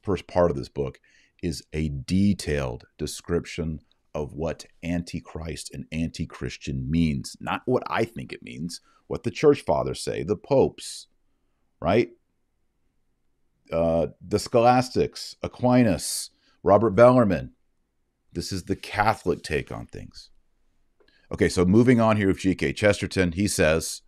first 0.02 0.26
part 0.26 0.50
of 0.50 0.56
this 0.56 0.70
book, 0.70 1.02
is 1.44 1.66
a 1.74 1.90
detailed 1.90 2.86
description 2.98 3.82
of 4.16 4.32
what 4.32 4.68
antichrist 4.82 5.70
and 5.74 5.84
anti-christian 5.92 6.90
means 6.90 7.38
not 7.40 7.62
what 7.66 7.84
i 7.88 8.04
think 8.04 8.34
it 8.34 8.42
means 8.42 8.82
what 9.06 9.22
the 9.22 9.30
church 9.30 9.62
fathers 9.62 10.02
say 10.02 10.24
the 10.24 10.36
popes 10.36 11.06
right 11.80 12.10
uh, 13.72 14.08
the 14.28 14.40
scholastics 14.40 15.36
aquinas 15.44 16.32
robert 16.64 16.96
bellarmine 16.96 17.52
this 18.34 18.52
is 18.52 18.64
the 18.64 18.76
catholic 18.76 19.44
take 19.44 19.72
on 19.72 19.86
things 19.86 20.32
Okay, 21.32 21.50
so 21.50 21.64
moving 21.64 22.02
on 22.02 22.18
here 22.18 22.28
with 22.28 22.40
G.K. 22.40 22.74
Chesterton, 22.74 23.34
he 23.34 23.48
says, 23.48 24.02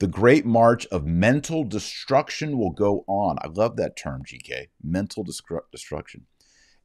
the 0.00 0.06
great 0.06 0.44
march 0.44 0.86
of 0.86 1.06
mental 1.06 1.64
destruction 1.64 2.58
will 2.58 2.70
go 2.70 3.04
on. 3.08 3.38
I 3.42 3.48
love 3.48 3.76
that 3.76 3.96
term, 3.96 4.22
GK. 4.22 4.68
Mental 4.82 5.24
destru- 5.24 5.62
destruction. 5.72 6.26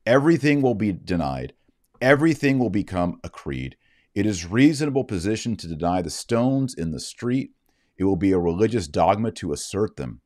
Everything 0.05 0.61
will 0.61 0.73
be 0.73 0.93
denied. 0.93 1.53
Everything 2.01 2.57
will 2.59 2.71
become 2.71 3.19
a 3.23 3.29
creed. 3.29 3.75
It 4.15 4.25
is 4.25 4.45
reasonable 4.45 5.03
position 5.03 5.55
to 5.57 5.67
deny 5.67 6.01
the 6.01 6.09
stones 6.09 6.73
in 6.73 6.91
the 6.91 6.99
street. 6.99 7.51
It 7.97 8.05
will 8.05 8.15
be 8.15 8.31
a 8.31 8.39
religious 8.39 8.87
dogma 8.87 9.31
to 9.33 9.53
assert 9.53 9.95
them. 9.97 10.21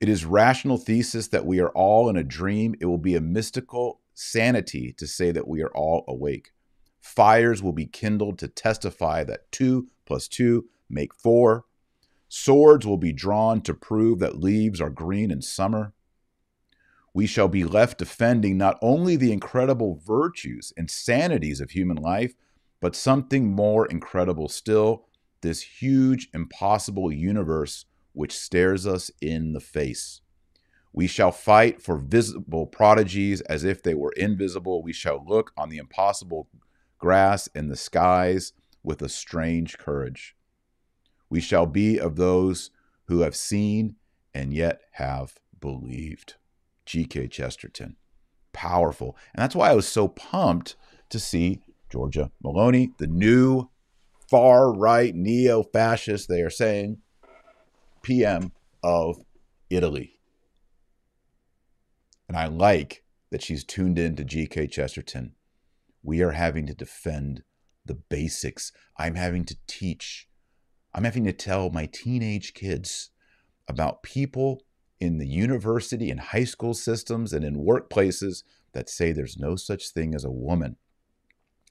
It 0.00 0.08
is 0.08 0.24
rational 0.24 0.76
thesis 0.76 1.28
that 1.28 1.46
we 1.46 1.60
are 1.60 1.70
all 1.70 2.10
in 2.10 2.16
a 2.16 2.24
dream. 2.24 2.74
It 2.80 2.86
will 2.86 2.98
be 2.98 3.14
a 3.14 3.20
mystical 3.20 4.00
sanity 4.14 4.92
to 4.98 5.06
say 5.06 5.30
that 5.30 5.48
we 5.48 5.62
are 5.62 5.70
all 5.74 6.04
awake. 6.06 6.50
Fires 7.04 7.62
will 7.62 7.74
be 7.74 7.84
kindled 7.84 8.38
to 8.38 8.48
testify 8.48 9.24
that 9.24 9.52
two 9.52 9.88
plus 10.06 10.26
two 10.26 10.70
make 10.88 11.14
four. 11.14 11.66
Swords 12.30 12.86
will 12.86 12.96
be 12.96 13.12
drawn 13.12 13.60
to 13.60 13.74
prove 13.74 14.20
that 14.20 14.40
leaves 14.40 14.80
are 14.80 14.88
green 14.88 15.30
in 15.30 15.42
summer. 15.42 15.92
We 17.12 17.26
shall 17.26 17.46
be 17.46 17.62
left 17.62 17.98
defending 17.98 18.56
not 18.56 18.78
only 18.80 19.16
the 19.16 19.32
incredible 19.32 20.00
virtues 20.02 20.72
and 20.78 20.90
sanities 20.90 21.60
of 21.60 21.72
human 21.72 21.98
life, 21.98 22.34
but 22.80 22.96
something 22.96 23.52
more 23.52 23.86
incredible 23.86 24.48
still 24.48 25.04
this 25.42 25.60
huge, 25.60 26.30
impossible 26.32 27.12
universe 27.12 27.84
which 28.14 28.36
stares 28.36 28.86
us 28.86 29.10
in 29.20 29.52
the 29.52 29.60
face. 29.60 30.22
We 30.94 31.06
shall 31.06 31.32
fight 31.32 31.82
for 31.82 31.98
visible 31.98 32.66
prodigies 32.66 33.42
as 33.42 33.62
if 33.62 33.82
they 33.82 33.94
were 33.94 34.12
invisible. 34.16 34.82
We 34.82 34.94
shall 34.94 35.22
look 35.24 35.52
on 35.54 35.68
the 35.68 35.76
impossible 35.76 36.48
grass, 37.04 37.50
and 37.54 37.70
the 37.70 37.76
skies 37.76 38.54
with 38.82 39.02
a 39.02 39.10
strange 39.10 39.76
courage. 39.76 40.34
We 41.28 41.38
shall 41.38 41.66
be 41.66 41.98
of 41.98 42.16
those 42.16 42.70
who 43.08 43.20
have 43.20 43.36
seen 43.36 43.96
and 44.32 44.54
yet 44.54 44.80
have 44.92 45.34
believed. 45.60 46.36
G.K. 46.86 47.28
Chesterton. 47.28 47.96
Powerful. 48.54 49.18
And 49.34 49.42
that's 49.42 49.54
why 49.54 49.68
I 49.68 49.74
was 49.74 49.86
so 49.86 50.08
pumped 50.08 50.76
to 51.10 51.20
see 51.20 51.60
Giorgia 51.92 52.30
Meloni, 52.42 52.96
the 52.96 53.06
new 53.06 53.68
far 54.30 54.72
right 54.72 55.14
neo 55.14 55.62
fascist, 55.62 56.30
they 56.30 56.40
are 56.40 56.48
saying, 56.48 57.02
PM 58.02 58.50
of 58.82 59.18
Italy. 59.68 60.20
And 62.28 62.36
I 62.38 62.46
like 62.46 63.04
that 63.30 63.42
she's 63.42 63.62
tuned 63.62 63.98
in 63.98 64.16
to 64.16 64.24
G.K. 64.24 64.68
Chesterton 64.68 65.34
we 66.04 66.22
are 66.22 66.32
having 66.32 66.66
to 66.66 66.74
defend 66.74 67.42
the 67.84 67.94
basics. 67.94 68.70
I'm 68.96 69.16
having 69.16 69.44
to 69.46 69.56
teach. 69.66 70.28
I'm 70.94 71.04
having 71.04 71.24
to 71.24 71.32
tell 71.32 71.70
my 71.70 71.86
teenage 71.86 72.54
kids 72.54 73.10
about 73.66 74.02
people 74.02 74.62
in 75.00 75.18
the 75.18 75.26
university 75.26 76.10
and 76.10 76.20
high 76.20 76.44
school 76.44 76.74
systems 76.74 77.32
and 77.32 77.44
in 77.44 77.56
workplaces 77.56 78.44
that 78.72 78.88
say 78.88 79.10
there's 79.10 79.38
no 79.38 79.56
such 79.56 79.90
thing 79.90 80.14
as 80.14 80.24
a 80.24 80.30
woman, 80.30 80.76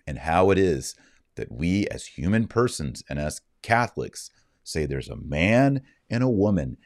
and 0.05 0.19
how 0.19 0.49
it 0.49 0.57
is 0.57 0.95
that 1.35 1.51
we, 1.51 1.87
as 1.87 2.05
human 2.05 2.47
persons 2.47 3.03
and 3.09 3.19
as 3.19 3.41
Catholics, 3.61 4.31
say 4.63 4.85
there's 4.85 5.09
a 5.09 5.15
man 5.15 5.81
and 6.09 6.23
a 6.23 6.29
woman. 6.29 6.77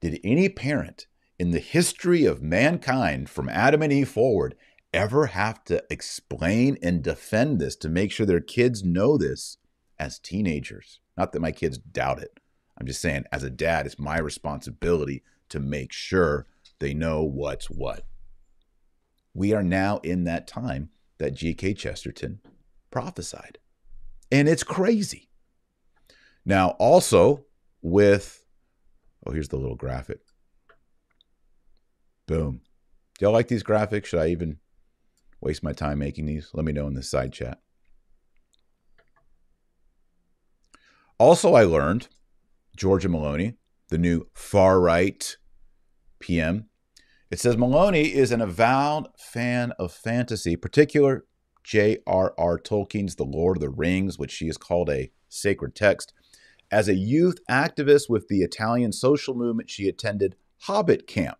Did 0.00 0.20
any 0.22 0.48
parent 0.48 1.06
in 1.38 1.50
the 1.50 1.58
history 1.58 2.24
of 2.24 2.42
mankind 2.42 3.28
from 3.28 3.48
Adam 3.48 3.82
and 3.82 3.92
Eve 3.92 4.08
forward 4.08 4.54
ever 4.96 5.26
have 5.26 5.62
to 5.64 5.84
explain 5.90 6.78
and 6.82 7.02
defend 7.02 7.60
this 7.60 7.76
to 7.76 7.88
make 7.88 8.10
sure 8.10 8.24
their 8.24 8.40
kids 8.40 8.82
know 8.82 9.18
this 9.18 9.58
as 9.98 10.18
teenagers. 10.18 11.00
Not 11.16 11.32
that 11.32 11.40
my 11.40 11.52
kids 11.52 11.78
doubt 11.78 12.20
it. 12.20 12.40
I'm 12.78 12.86
just 12.86 13.00
saying, 13.00 13.24
as 13.30 13.42
a 13.42 13.50
dad, 13.50 13.86
it's 13.86 13.98
my 13.98 14.18
responsibility 14.18 15.22
to 15.50 15.60
make 15.60 15.92
sure 15.92 16.46
they 16.78 16.94
know 16.94 17.22
what's 17.22 17.70
what. 17.70 18.06
We 19.34 19.52
are 19.52 19.62
now 19.62 19.98
in 19.98 20.24
that 20.24 20.46
time 20.46 20.90
that 21.18 21.34
G.K. 21.34 21.74
Chesterton 21.74 22.40
prophesied. 22.90 23.58
And 24.32 24.48
it's 24.48 24.64
crazy. 24.64 25.28
Now, 26.44 26.70
also 26.78 27.44
with, 27.82 28.44
oh, 29.26 29.32
here's 29.32 29.48
the 29.48 29.56
little 29.56 29.76
graphic. 29.76 30.20
Boom. 32.26 32.60
Do 33.18 33.24
y'all 33.24 33.32
like 33.32 33.48
these 33.48 33.62
graphics? 33.62 34.06
Should 34.06 34.20
I 34.20 34.28
even 34.28 34.58
waste 35.40 35.62
my 35.62 35.72
time 35.72 35.98
making 35.98 36.26
these? 36.26 36.50
Let 36.52 36.64
me 36.64 36.72
know 36.72 36.86
in 36.86 36.94
the 36.94 37.02
side 37.02 37.32
chat. 37.32 37.58
Also, 41.18 41.54
I 41.54 41.64
learned 41.64 42.08
Giorgia 42.76 43.08
Meloni, 43.08 43.54
the 43.88 43.98
new 43.98 44.26
far 44.34 44.80
right 44.80 45.36
PM. 46.18 46.68
It 47.30 47.40
says 47.40 47.56
Meloni 47.56 48.12
is 48.12 48.30
an 48.32 48.40
avowed 48.40 49.08
fan 49.18 49.72
of 49.78 49.92
fantasy, 49.92 50.56
particular 50.56 51.24
J.R.R. 51.64 52.58
Tolkien's 52.58 53.16
The 53.16 53.24
Lord 53.24 53.56
of 53.56 53.60
the 53.60 53.70
Rings, 53.70 54.18
which 54.18 54.30
she 54.30 54.46
has 54.46 54.56
called 54.56 54.88
a 54.88 55.10
sacred 55.28 55.74
text. 55.74 56.12
As 56.70 56.88
a 56.88 56.94
youth 56.94 57.38
activist 57.50 58.08
with 58.08 58.28
the 58.28 58.42
Italian 58.42 58.92
social 58.92 59.34
movement, 59.34 59.70
she 59.70 59.88
attended 59.88 60.36
Hobbit 60.62 61.06
Camp 61.06 61.38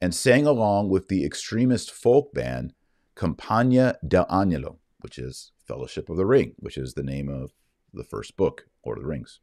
and 0.00 0.14
sang 0.14 0.46
along 0.46 0.90
with 0.90 1.08
the 1.08 1.24
extremist 1.24 1.90
folk 1.90 2.32
band 2.32 2.74
Compagnia 3.22 3.94
dell'Anello, 4.04 4.78
which 4.98 5.16
is 5.16 5.52
Fellowship 5.68 6.10
of 6.10 6.16
the 6.16 6.26
Ring, 6.26 6.54
which 6.58 6.76
is 6.76 6.94
the 6.94 7.04
name 7.04 7.28
of 7.28 7.52
the 7.94 8.02
first 8.02 8.36
book, 8.36 8.66
Lord 8.84 8.98
of 8.98 9.04
the 9.04 9.08
Rings. 9.08 9.38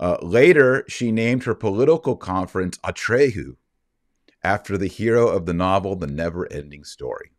Uh, 0.00 0.16
later, 0.22 0.86
she 0.88 1.12
named 1.12 1.44
her 1.44 1.54
political 1.54 2.16
conference 2.16 2.78
Atreyu 2.78 3.56
after 4.42 4.78
the 4.78 4.86
hero 4.86 5.28
of 5.28 5.44
the 5.44 5.52
novel 5.52 5.96
The 5.96 6.06
Never 6.06 6.50
Ending 6.50 6.82
Story. 6.82 7.32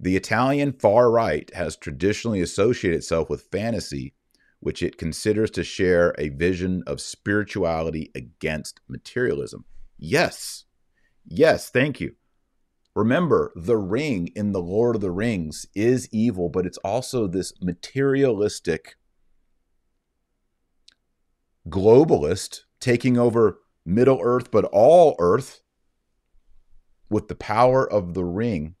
The 0.00 0.16
Italian 0.16 0.72
far 0.72 1.08
right 1.08 1.48
has 1.54 1.76
traditionally 1.76 2.40
associated 2.40 2.98
itself 2.98 3.30
with 3.30 3.48
fantasy, 3.52 4.14
which 4.58 4.82
it 4.82 4.98
considers 4.98 5.52
to 5.52 5.62
share 5.62 6.16
a 6.18 6.30
vision 6.30 6.82
of 6.84 7.00
spirituality 7.00 8.10
against 8.16 8.80
materialism. 8.88 9.66
Yes, 9.98 10.64
yes, 11.28 11.70
thank 11.70 12.00
you. 12.00 12.16
Remember, 12.94 13.52
the 13.54 13.76
ring 13.76 14.28
in 14.34 14.52
The 14.52 14.62
Lord 14.62 14.96
of 14.96 15.00
the 15.00 15.12
Rings 15.12 15.66
is 15.74 16.08
evil, 16.10 16.48
but 16.48 16.66
it's 16.66 16.78
also 16.78 17.26
this 17.26 17.52
materialistic 17.62 18.96
globalist 21.68 22.62
taking 22.80 23.16
over 23.16 23.60
Middle 23.84 24.20
Earth, 24.22 24.50
but 24.50 24.64
all 24.66 25.14
Earth 25.18 25.62
with 27.08 27.28
the 27.28 27.34
power 27.34 27.90
of 27.90 28.14
the 28.14 28.24
ring. 28.24 28.74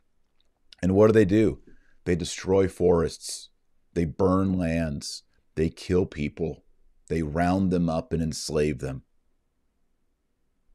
And 0.82 0.94
what 0.94 1.08
do 1.08 1.12
they 1.12 1.24
do? 1.24 1.60
They 2.04 2.16
destroy 2.16 2.66
forests, 2.66 3.50
they 3.94 4.06
burn 4.06 4.58
lands, 4.58 5.22
they 5.54 5.68
kill 5.68 6.06
people, 6.06 6.64
they 7.08 7.22
round 7.22 7.70
them 7.70 7.88
up 7.88 8.12
and 8.12 8.22
enslave 8.22 8.78
them. 8.78 9.02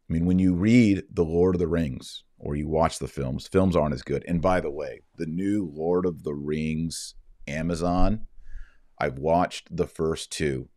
I 0.08 0.13
mean, 0.13 0.26
when 0.26 0.39
you 0.39 0.54
read 0.54 1.04
The 1.12 1.24
Lord 1.24 1.56
of 1.56 1.60
the 1.60 1.68
Rings 1.68 2.24
or 2.38 2.56
you 2.56 2.68
watch 2.68 3.00
the 3.00 3.08
films, 3.08 3.48
films 3.48 3.76
aren't 3.76 3.96
as 3.96 4.04
good. 4.04 4.24
And 4.28 4.41
by 4.41 4.60
the 4.60 4.70
way, 4.70 5.02
the 5.18 5.26
new 5.26 5.72
Lord 5.74 6.06
of 6.06 6.24
the 6.24 6.34
Rings 6.34 7.15
Amazon, 7.48 8.28
I've 9.00 9.18
watched 9.18 9.76
the 9.76 9.88
first 9.88 10.32
two. 10.32 10.70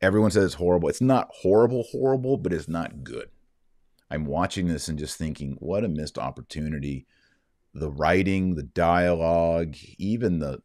Everyone 0.00 0.30
says 0.30 0.44
it's 0.44 0.54
horrible. 0.54 0.88
It's 0.88 1.00
not 1.00 1.28
horrible, 1.40 1.84
horrible, 1.90 2.36
but 2.36 2.52
it's 2.52 2.68
not 2.68 3.02
good. 3.02 3.28
I'm 4.10 4.24
watching 4.24 4.68
this 4.68 4.88
and 4.88 4.98
just 4.98 5.16
thinking, 5.16 5.56
what 5.60 5.84
a 5.84 5.88
missed 5.88 6.18
opportunity. 6.18 7.06
The 7.74 7.90
writing, 7.90 8.54
the 8.54 8.62
dialogue, 8.62 9.76
even 9.98 10.38
the 10.38 10.62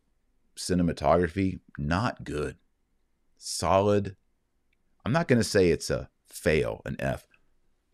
cinematography, 0.58 1.60
not 1.78 2.24
good. 2.24 2.56
Solid. 3.38 4.16
I'm 5.06 5.12
not 5.12 5.28
going 5.28 5.40
to 5.40 5.44
say 5.44 5.70
it's 5.70 5.90
a 5.90 6.10
fail, 6.28 6.82
an 6.86 6.96
F. 7.00 7.28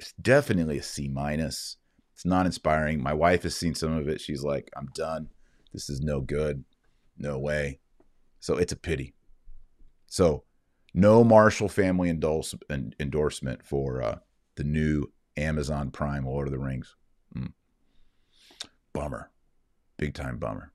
It's 0.02 0.14
definitely 0.14 0.80
a 0.80 0.84
C 0.84 1.08
minus. 1.08 1.78
It's 2.16 2.26
not 2.26 2.48
inspiring. 2.48 3.04
My 3.04 3.14
wife 3.14 3.44
has 3.44 3.56
seen 3.56 3.76
some 3.76 3.94
of 3.96 4.10
it. 4.10 4.20
She's 4.20 4.44
like, 4.44 4.72
I'm 4.76 4.90
done. 4.96 5.30
This 5.74 5.92
is 5.92 6.02
no 6.02 6.22
good. 6.22 6.66
No 7.20 7.38
way. 7.38 7.80
So 8.40 8.58
it's 8.58 8.74
a 8.74 8.78
pity. 8.78 9.14
So 10.08 10.44
no 10.96 11.24
Marshall 11.24 11.70
family 11.70 12.10
endorse, 12.10 12.56
endorsement 13.00 13.64
for 13.64 14.02
uh, 14.02 14.20
the 14.56 14.64
new 14.64 15.12
Amazon 15.38 15.92
Prime 15.92 16.26
Lord 16.26 16.48
of 16.48 16.52
the 16.52 16.60
Rings. 16.60 16.96
Mm. 17.38 17.54
Bummer. 18.94 19.30
Big 19.98 20.16
time 20.16 20.38
bummer. 20.38 20.74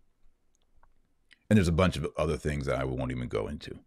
And 1.50 1.56
there's 1.56 1.66
a 1.66 1.72
bunch 1.72 1.96
of 1.96 2.06
other 2.16 2.36
things 2.36 2.66
that 2.66 2.78
I 2.78 2.84
won't 2.84 3.10
even 3.10 3.28
go 3.28 3.48
into. 3.48 3.80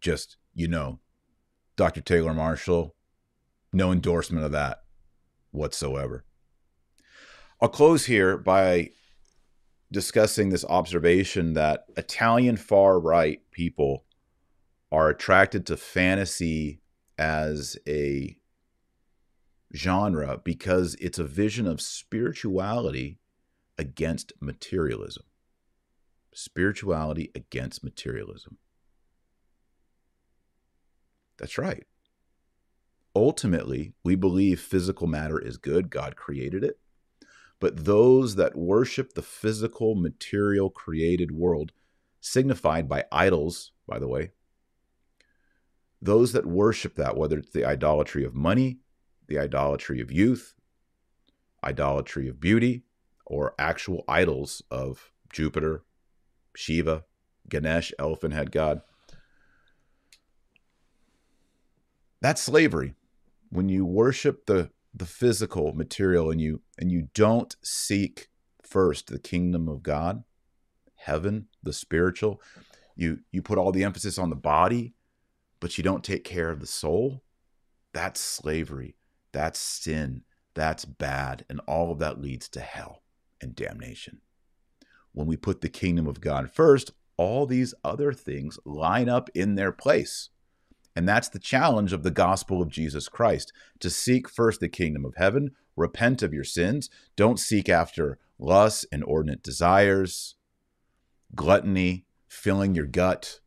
Just, 0.00 0.36
you 0.54 0.68
know, 0.68 1.00
Dr. 1.76 2.00
Taylor 2.00 2.32
Marshall, 2.32 2.94
no 3.72 3.92
endorsement 3.92 4.44
of 4.44 4.52
that 4.52 4.82
whatsoever. 5.50 6.24
I'll 7.60 7.68
close 7.68 8.06
here 8.06 8.36
by 8.36 8.90
discussing 9.90 10.48
this 10.48 10.64
observation 10.64 11.52
that 11.54 11.84
Italian 11.96 12.56
far 12.56 12.98
right 12.98 13.40
people 13.52 14.04
are 14.90 15.08
attracted 15.08 15.66
to 15.66 15.76
fantasy 15.76 16.80
as 17.18 17.76
a 17.86 18.36
genre 19.74 20.40
because 20.42 20.96
it's 21.00 21.18
a 21.18 21.24
vision 21.24 21.66
of 21.66 21.80
spirituality 21.80 23.18
against 23.78 24.32
materialism. 24.40 25.24
Spirituality 26.34 27.30
against 27.34 27.84
materialism. 27.84 28.58
That's 31.38 31.58
right. 31.58 31.84
Ultimately, 33.14 33.92
we 34.04 34.14
believe 34.14 34.60
physical 34.60 35.06
matter 35.06 35.38
is 35.38 35.56
good, 35.58 35.90
God 35.90 36.16
created 36.16 36.64
it. 36.64 36.78
But 37.60 37.84
those 37.84 38.36
that 38.36 38.56
worship 38.56 39.12
the 39.12 39.22
physical, 39.22 39.94
material, 39.94 40.70
created 40.70 41.30
world, 41.30 41.72
signified 42.20 42.88
by 42.88 43.04
idols, 43.12 43.72
by 43.86 43.98
the 43.98 44.08
way, 44.08 44.30
those 46.00 46.32
that 46.32 46.46
worship 46.46 46.96
that, 46.96 47.16
whether 47.16 47.38
it's 47.38 47.52
the 47.52 47.64
idolatry 47.64 48.24
of 48.24 48.34
money, 48.34 48.78
the 49.28 49.38
idolatry 49.38 50.00
of 50.00 50.10
youth, 50.10 50.54
idolatry 51.62 52.28
of 52.28 52.40
beauty, 52.40 52.82
or 53.26 53.54
actual 53.58 54.04
idols 54.08 54.62
of 54.70 55.12
Jupiter, 55.32 55.84
Shiva, 56.56 57.04
Ganesh, 57.48 57.92
elephant 57.98 58.34
head 58.34 58.50
god. 58.50 58.82
That's 62.20 62.42
slavery. 62.42 62.94
When 63.52 63.68
you 63.68 63.84
worship 63.84 64.46
the 64.46 64.70
the 64.94 65.06
physical 65.06 65.72
material 65.72 66.30
and 66.30 66.40
you 66.40 66.62
and 66.78 66.90
you 66.90 67.08
don't 67.14 67.54
seek 67.62 68.28
first 68.62 69.06
the 69.06 69.18
kingdom 69.18 69.68
of 69.68 69.82
God, 69.82 70.24
heaven, 70.96 71.46
the 71.62 71.72
spiritual, 71.72 72.40
you 72.96 73.20
you 73.30 73.42
put 73.42 73.58
all 73.58 73.72
the 73.72 73.84
emphasis 73.84 74.18
on 74.18 74.30
the 74.30 74.36
body 74.36 74.94
but 75.62 75.78
you 75.78 75.84
don't 75.84 76.02
take 76.02 76.24
care 76.24 76.50
of 76.50 76.58
the 76.58 76.66
soul, 76.66 77.22
that's 77.92 78.20
slavery. 78.20 78.96
That's 79.30 79.60
sin. 79.60 80.22
That's 80.54 80.84
bad. 80.84 81.44
And 81.48 81.60
all 81.68 81.92
of 81.92 82.00
that 82.00 82.20
leads 82.20 82.48
to 82.48 82.60
hell 82.60 83.04
and 83.40 83.54
damnation. 83.54 84.22
When 85.12 85.28
we 85.28 85.36
put 85.36 85.60
the 85.60 85.68
kingdom 85.68 86.08
of 86.08 86.20
God 86.20 86.50
first, 86.50 86.90
all 87.16 87.46
these 87.46 87.74
other 87.84 88.12
things 88.12 88.58
line 88.64 89.08
up 89.08 89.30
in 89.36 89.54
their 89.54 89.70
place. 89.70 90.30
And 90.94 91.08
that's 91.08 91.28
the 91.28 91.38
challenge 91.38 91.92
of 91.92 92.02
the 92.02 92.10
gospel 92.10 92.60
of 92.60 92.68
Jesus 92.68 93.08
Christ 93.08 93.52
to 93.80 93.90
seek 93.90 94.28
first 94.28 94.60
the 94.60 94.68
kingdom 94.68 95.04
of 95.04 95.14
heaven, 95.16 95.52
repent 95.76 96.22
of 96.22 96.34
your 96.34 96.44
sins, 96.44 96.90
don't 97.16 97.38
seek 97.38 97.68
after 97.68 98.18
lusts, 98.38 98.84
inordinate 98.92 99.42
desires, 99.42 100.34
gluttony, 101.34 102.04
filling 102.28 102.74
your 102.74 102.86
gut, 102.86 103.40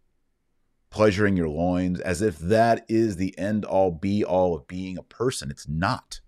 pleasuring 0.89 1.35
your 1.35 1.49
loins, 1.49 1.99
as 1.99 2.21
if 2.21 2.37
that 2.39 2.85
is 2.87 3.17
the 3.17 3.37
end 3.37 3.65
all 3.65 3.91
be 3.91 4.23
all 4.23 4.55
of 4.55 4.67
being 4.67 4.97
a 4.97 5.03
person. 5.03 5.51
It's 5.51 5.67
not. 5.67 6.21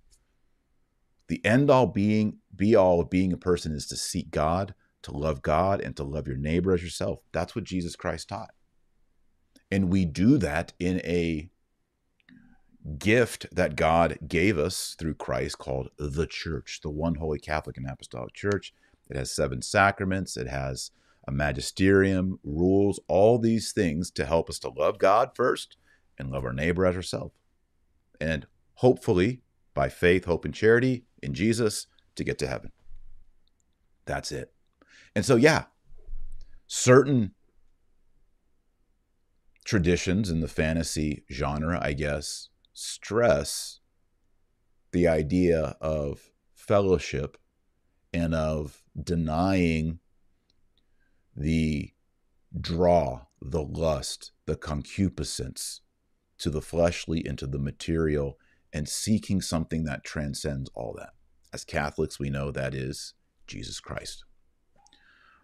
The 1.27 1.43
end 1.45 1.69
all 1.69 1.87
being 1.87 2.37
be 2.55 2.75
all 2.75 3.01
of 3.01 3.09
being 3.09 3.33
a 3.33 3.37
person 3.37 3.73
is 3.73 3.87
to 3.87 3.95
seek 3.95 4.31
God, 4.31 4.73
to 5.03 5.11
love 5.15 5.41
God, 5.41 5.81
and 5.81 5.95
to 5.95 6.03
love 6.03 6.27
your 6.27 6.37
neighbor 6.37 6.73
as 6.73 6.83
yourself. 6.83 7.19
That's 7.31 7.55
what 7.55 7.63
Jesus 7.63 7.95
Christ 7.95 8.29
taught. 8.29 8.51
And 9.69 9.89
we 9.89 10.05
do 10.05 10.37
that 10.37 10.73
in 10.79 10.99
a 10.99 11.49
gift 12.97 13.47
that 13.51 13.75
God 13.75 14.17
gave 14.27 14.57
us 14.57 14.95
through 14.97 15.15
Christ 15.15 15.57
called 15.57 15.89
the 15.97 16.25
church, 16.25 16.79
the 16.81 16.89
one 16.89 17.15
holy 17.15 17.39
Catholic 17.39 17.77
and 17.77 17.87
Apostolic 17.87 18.33
Church. 18.33 18.73
It 19.09 19.17
has 19.17 19.31
seven 19.31 19.61
sacraments, 19.61 20.37
it 20.37 20.47
has 20.47 20.91
a 21.27 21.31
magisterium, 21.31 22.39
rules, 22.43 22.99
all 23.07 23.37
these 23.37 23.73
things 23.73 24.09
to 24.11 24.25
help 24.25 24.49
us 24.49 24.59
to 24.59 24.69
love 24.69 24.97
God 24.97 25.31
first 25.35 25.75
and 26.17 26.31
love 26.31 26.45
our 26.45 26.53
neighbor 26.53 26.85
as 26.85 26.95
ourselves. 26.95 27.33
And 28.21 28.47
hopefully, 28.75 29.41
by 29.73 29.89
faith, 29.89 30.25
hope, 30.25 30.45
and 30.45 30.53
charity 30.53 31.03
in 31.21 31.33
Jesus, 31.33 31.87
to 32.15 32.23
get 32.23 32.37
to 32.39 32.47
heaven. 32.47 32.71
That's 34.05 34.31
it. 34.31 34.51
And 35.15 35.25
so, 35.25 35.35
yeah, 35.35 35.65
certain 36.65 37.33
traditions 39.67 40.29
in 40.29 40.39
the 40.39 40.47
fantasy 40.47 41.25
genre, 41.29 41.77
I 41.81 41.91
guess, 41.91 42.47
stress 42.73 43.81
the 44.93 45.09
idea 45.09 45.75
of 45.81 46.31
fellowship 46.55 47.37
and 48.13 48.33
of 48.33 48.81
denying 49.03 49.99
the 51.35 51.91
draw, 52.59 53.25
the 53.41 53.61
lust, 53.61 54.31
the 54.45 54.55
concupiscence 54.55 55.81
to 56.37 56.49
the 56.49 56.61
fleshly 56.61 57.25
and 57.25 57.37
to 57.37 57.45
the 57.45 57.59
material, 57.59 58.37
and 58.71 58.87
seeking 58.87 59.41
something 59.41 59.83
that 59.83 60.05
transcends 60.05 60.69
all 60.75 60.95
that. 60.97 61.09
As 61.51 61.65
Catholics, 61.65 62.17
we 62.17 62.29
know 62.29 62.51
that 62.51 62.73
is 62.73 63.15
Jesus 63.47 63.81
Christ. 63.81 64.23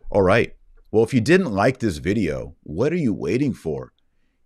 All 0.10 0.22
right. 0.22 0.56
Well, 0.92 1.04
if 1.04 1.14
you 1.14 1.20
didn't 1.20 1.52
like 1.52 1.80
this 1.80 1.98
video, 1.98 2.56
what 2.64 2.94
are 2.94 2.98
you 2.98 3.14
waiting 3.14 3.54
for? 3.54 3.92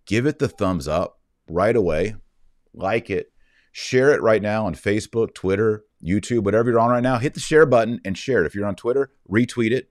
Give 0.08 0.24
it 0.24 0.38
the 0.38 0.48
thumbs 0.48 0.88
up 0.88 1.20
right 1.48 1.76
away. 1.76 2.16
Like 2.72 3.10
it. 3.10 3.30
Share 3.72 4.12
it 4.12 4.22
right 4.22 4.40
now 4.40 4.64
on 4.64 4.74
Facebook, 4.74 5.34
Twitter, 5.34 5.84
YouTube, 6.02 6.44
whatever 6.44 6.70
you're 6.70 6.80
on 6.80 6.90
right 6.90 7.02
now. 7.02 7.18
Hit 7.18 7.34
the 7.34 7.40
share 7.40 7.66
button 7.66 8.00
and 8.06 8.16
share 8.16 8.42
it. 8.42 8.46
If 8.46 8.54
you're 8.54 8.66
on 8.66 8.74
Twitter, 8.74 9.12
retweet 9.30 9.70
it. 9.70 9.90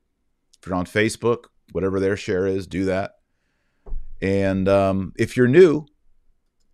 If 0.59 0.67
you're 0.67 0.75
on 0.75 0.87
Facebook, 0.87 1.45
whatever 1.71 1.99
their 1.99 2.17
share 2.17 2.47
is, 2.47 2.65
do 2.65 2.85
that. 2.85 3.11
And 4.19 4.67
um, 4.67 5.13
if 5.19 5.37
you're 5.37 5.47
new, 5.47 5.85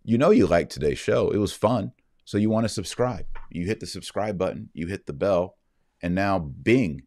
you 0.02 0.16
know 0.16 0.30
you 0.30 0.46
liked 0.46 0.72
today's 0.72 0.98
show. 0.98 1.30
It 1.30 1.36
was 1.36 1.52
fun. 1.52 1.92
So 2.24 2.38
you 2.38 2.48
want 2.48 2.64
to 2.64 2.70
subscribe. 2.70 3.26
You 3.50 3.66
hit 3.66 3.80
the 3.80 3.86
subscribe 3.86 4.38
button, 4.38 4.70
you 4.72 4.86
hit 4.86 5.04
the 5.04 5.12
bell, 5.12 5.58
and 6.02 6.14
now 6.14 6.38
bing, 6.38 7.02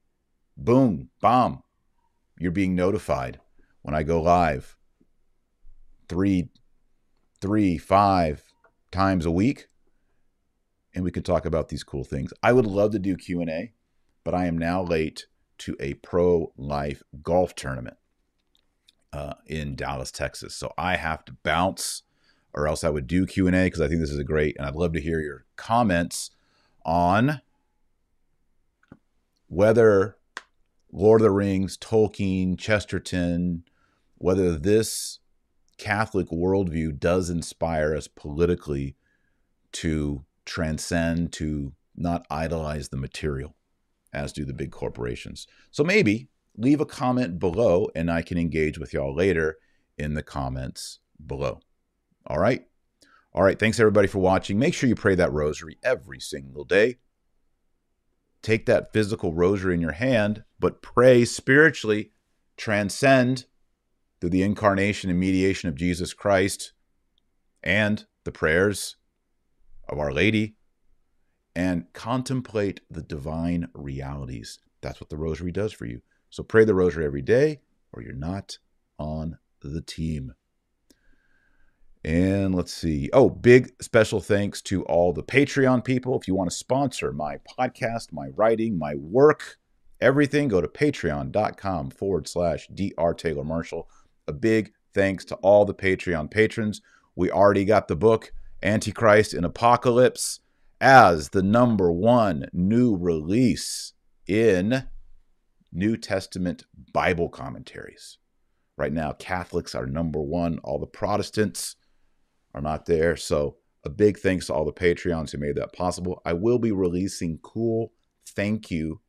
boom, 0.56 1.10
bomb, 1.20 1.64
you're 2.38 2.52
being 2.52 2.76
notified 2.76 3.40
when 3.82 3.96
I 3.96 4.04
go 4.04 4.22
live 4.22 4.78
three, 6.08 6.50
three, 7.42 7.78
five 7.78 8.44
times 8.92 9.26
a 9.26 9.32
week. 9.32 9.68
And 10.94 11.04
we 11.04 11.12
can 11.12 11.24
talk 11.24 11.46
about 11.46 11.70
these 11.70 11.84
cool 11.84 12.04
things. 12.04 12.34
I 12.42 12.54
would 12.54 12.66
love 12.66 12.92
to 12.92 13.00
do 13.00 13.16
Q&A, 13.16 13.74
but 14.24 14.34
I 14.34 14.46
am 14.46 14.58
now 14.58 14.82
late 14.82 15.28
to 15.60 15.76
a 15.80 15.96
pro-life 15.96 17.04
golf 17.22 17.56
tournament 17.56 17.98
uh, 19.14 19.34
in 19.46 19.76
Dallas, 19.76 20.12
Texas. 20.12 20.56
So 20.56 20.74
I 20.78 20.96
have 20.96 21.26
to 21.26 21.34
bounce 21.44 22.04
or 22.54 22.68
else 22.68 22.84
I 22.84 22.90
would 22.90 23.08
do 23.08 23.26
Q&A 23.26 23.52
because 23.52 23.82
I 23.82 23.88
think 23.88 24.00
this 24.00 24.12
is 24.12 24.20
a 24.20 24.24
great 24.24 24.56
and 24.58 24.66
I'd 24.66 24.76
love 24.76 24.94
to 24.94 25.02
hear 25.02 25.20
your 25.20 25.46
comments 25.56 26.32
on 26.84 27.42
whether 29.48 30.18
Lord 30.92 31.22
of 31.22 31.26
the 31.26 31.32
Rings, 31.32 31.78
Tolkien, 31.78 32.58
Chesterton, 32.58 33.64
whether 34.16 34.58
this 34.58 35.20
Catholic 35.78 36.30
worldview 36.30 37.00
does 37.00 37.30
inspire 37.30 37.96
us 37.96 38.08
politically 38.08 38.96
to 39.74 40.26
transcend, 40.46 41.32
to 41.34 41.74
not 41.96 42.26
idolize 42.30 42.90
the 42.90 42.98
material 42.98 43.56
as 44.14 44.34
do 44.34 44.46
the 44.46 44.54
big 44.54 44.72
corporations. 44.72 45.48
So 45.72 45.84
maybe 45.84 46.30
leave 46.56 46.82
a 46.82 46.86
comment 46.86 47.40
below 47.40 47.90
and 47.96 48.10
I 48.10 48.22
can 48.22 48.38
engage 48.38 48.80
with 48.80 48.94
y'all 48.94 49.16
later 49.16 49.58
in 49.98 50.14
the 50.14 50.24
comments 50.24 51.00
below. 51.26 51.60
All 52.26 52.40
right. 52.40 52.66
All 53.34 53.44
right. 53.44 53.60
Thanks 53.60 53.80
everybody 53.80 54.08
for 54.08 54.20
watching. 54.20 54.58
Make 54.58 54.74
sure 54.74 54.90
you 54.90 54.96
pray 54.96 55.16
that 55.16 55.32
rosary 55.32 55.78
every 55.84 56.20
single 56.20 56.64
day. 56.64 56.98
Take 58.42 58.66
that 58.66 58.94
physical 58.94 59.34
rosary 59.34 59.74
in 59.74 59.82
your 59.82 59.92
hand, 59.92 60.44
but 60.60 60.82
pray 60.82 61.26
spiritually, 61.26 62.12
transcend 62.56 63.46
through 64.20 64.32
the 64.32 64.44
incarnation 64.44 65.10
and 65.10 65.20
mediation 65.20 65.70
of 65.70 65.76
Jesus 65.76 66.14
Christ 66.14 66.74
and 67.64 68.06
the 68.24 68.32
prayers 68.32 68.98
of 69.88 70.00
Our 70.00 70.12
Lady 70.12 70.56
and 71.56 71.86
contemplate 71.94 72.82
the 72.90 73.02
divine 73.02 73.68
realities. 73.74 74.60
That's 74.82 75.00
what 75.02 75.10
the 75.10 75.18
rosary 75.18 75.52
does 75.52 75.74
for 75.74 75.86
you. 75.86 76.02
So 76.30 76.44
pray 76.44 76.66
the 76.66 76.76
rosary 76.76 77.06
every 77.06 77.22
day 77.22 77.60
or 77.94 78.02
you're 78.02 78.14
not 78.14 78.58
on 79.00 79.38
the 79.62 79.82
team. 79.82 80.34
And 82.04 82.56
let's 82.56 82.74
see. 82.74 83.10
Oh, 83.12 83.30
big 83.30 83.72
special 83.82 84.22
thanks 84.22 84.62
to 84.64 84.84
all 84.84 85.14
the 85.14 85.24
Patreon 85.24 85.84
people. 85.84 86.18
If 86.18 86.28
you 86.28 86.36
want 86.36 86.50
to 86.50 86.56
sponsor 86.56 87.12
my 87.12 87.38
podcast, 87.60 88.14
my 88.14 88.30
writing, 88.36 88.78
my 88.78 88.96
work, 88.96 89.58
everything, 90.00 90.48
go 90.48 90.62
to 90.62 90.68
patreon.com 90.68 91.90
forward 91.92 92.28
slash 92.28 92.68
Dr. 92.68 93.14
Taylor 93.14 93.44
Marshall. 93.44 93.90
A 94.28 94.34
big 94.34 94.72
thanks 94.94 95.24
to 95.26 95.36
all 95.36 95.66
the 95.66 95.74
Patreon 95.74 96.30
patrons. 96.30 96.82
We 97.16 97.32
already 97.32 97.66
got 97.66 97.88
the 97.88 97.96
book, 97.96 98.32
Antichrist 98.62 99.34
and 99.34 99.46
Apocalypse, 99.46 100.40
as 100.80 101.30
the 101.30 101.44
number 101.44 101.92
one 101.92 102.48
new 102.54 102.96
release 102.96 103.94
in 104.28 104.88
New 105.72 105.98
Testament 105.98 106.66
Bible 106.94 107.30
commentaries. 107.30 108.18
Right 108.78 108.94
now, 108.94 109.14
Catholics 109.14 109.74
are 109.74 109.86
number 109.86 110.22
one. 110.22 110.60
All 110.60 110.80
the 110.80 110.86
Protestants 110.86 111.76
are 112.54 112.62
not 112.62 112.86
there. 112.86 113.16
So 113.16 113.58
a 113.84 113.90
big 113.90 114.20
thanks 114.20 114.48
to 114.48 114.54
all 114.54 114.66
the 114.66 114.74
Patreons 114.74 115.32
who 115.32 115.38
made 115.38 115.56
that 115.56 115.74
possible. 115.74 116.22
I 116.26 116.34
will 116.34 116.60
be 116.60 116.72
releasing 116.72 117.40
cool 117.42 117.94
thank 118.26 118.70
you 118.70 119.02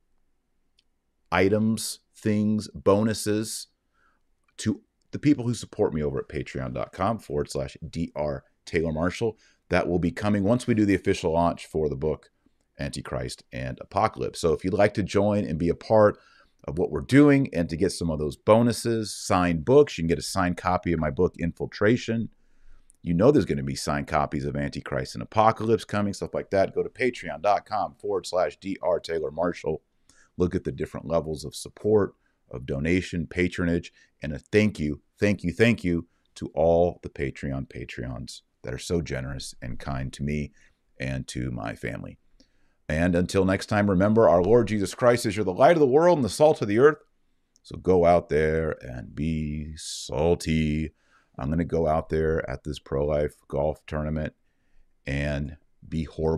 items, 1.31 2.00
things, 2.16 2.68
bonuses 2.74 3.66
to 4.59 4.81
the 5.11 5.18
people 5.18 5.47
who 5.47 5.55
support 5.55 5.94
me 5.94 6.03
over 6.03 6.18
at 6.18 6.29
patreon.com 6.29 7.18
forward 7.18 7.51
slash 7.51 7.77
dr 7.88 8.44
Taylor 8.64 8.92
Marshall. 8.92 9.38
That 9.71 9.88
will 9.88 9.99
be 9.99 10.11
coming 10.11 10.44
once 10.44 10.66
we 10.66 10.75
do 10.75 10.87
the 10.87 10.94
official 10.94 11.33
launch 11.33 11.66
for 11.66 11.88
the 11.88 11.97
book 11.97 12.31
Antichrist 12.79 13.44
and 13.53 13.79
Apocalypse. 13.81 14.40
So 14.40 14.53
if 14.53 14.64
you'd 14.64 14.73
like 14.73 14.94
to 14.94 15.03
join 15.03 15.44
and 15.44 15.59
be 15.59 15.68
a 15.68 15.75
part 15.75 16.18
of 16.64 16.79
what 16.79 16.90
we're 16.90 17.01
doing 17.01 17.49
and 17.53 17.68
to 17.68 17.77
get 17.77 17.92
some 17.92 18.11
of 18.11 18.18
those 18.18 18.37
bonuses, 18.37 19.14
signed 19.14 19.64
books, 19.64 19.99
you 19.99 20.03
can 20.03 20.09
get 20.09 20.18
a 20.18 20.23
signed 20.23 20.57
copy 20.57 20.92
of 20.92 21.01
my 21.01 21.11
book 21.11 21.35
Infiltration 21.38 22.31
you 23.03 23.14
know 23.14 23.31
there's 23.31 23.44
going 23.44 23.59
to 23.59 23.64
be 23.64 23.77
signed 23.77 24.07
copies 24.07 24.44
of 24.44 24.57
Antichrist 24.57 25.14
and 25.14 25.23
Apocalypse 25.23 25.85
coming, 25.85 26.12
stuff 26.12 26.35
like 26.35 26.51
that. 26.51 26.75
Go 26.75 26.83
to 26.83 26.88
patreon.com 26.88 27.94
forward 27.94 28.27
slash 28.27 28.59
Dr. 28.59 29.01
Taylor 29.01 29.31
Marshall. 29.31 29.83
Look 30.37 30.55
at 30.55 30.64
the 30.64 30.73
different 30.73 31.07
levels 31.07 31.44
of 31.44 31.55
support, 31.55 32.14
of 32.51 32.67
donation, 32.67 33.27
patronage, 33.27 33.93
and 34.23 34.33
a 34.33 34.39
thank 34.39 34.79
you, 34.79 35.01
thank 35.19 35.43
you, 35.43 35.53
thank 35.53 35.85
you 35.85 36.07
to 36.35 36.51
all 36.55 37.01
the 37.03 37.09
Patreon 37.09 37.69
Patreons 37.69 38.43
that 38.63 38.75
are 38.75 38.79
so 38.79 39.01
generous 39.01 39.55
and 39.61 39.79
kind 39.79 40.13
to 40.13 40.23
me 40.23 40.53
and 41.01 41.27
to 41.29 41.51
my 41.51 41.75
family. 41.75 42.19
And 42.89 43.15
until 43.15 43.45
next 43.45 43.67
time, 43.67 43.91
remember 43.91 44.29
our 44.29 44.43
Lord 44.43 44.69
Jesus 44.69 44.95
Christ 44.95 45.27
is 45.27 45.37
you're 45.37 45.45
the 45.45 45.53
light 45.53 45.77
of 45.77 45.81
the 45.81 45.87
world 45.87 46.19
and 46.19 46.25
the 46.25 46.31
salt 46.31 46.63
of 46.63 46.69
the 46.69 46.79
earth. 46.79 46.99
So 47.63 47.77
go 47.77 48.07
out 48.07 48.29
there 48.29 48.77
and 48.81 49.15
be 49.15 49.77
salty. 49.77 50.93
I'm 51.39 51.49
going 51.49 51.59
to 51.59 51.65
go 51.65 51.87
out 51.87 52.09
there 52.09 52.49
at 52.49 52.65
this 52.65 52.79
pro 52.79 53.05
life 53.05 53.35
golf 53.47 53.85
tournament 53.87 54.33
and 55.07 55.57
be 55.87 56.05
horrible 56.05 56.37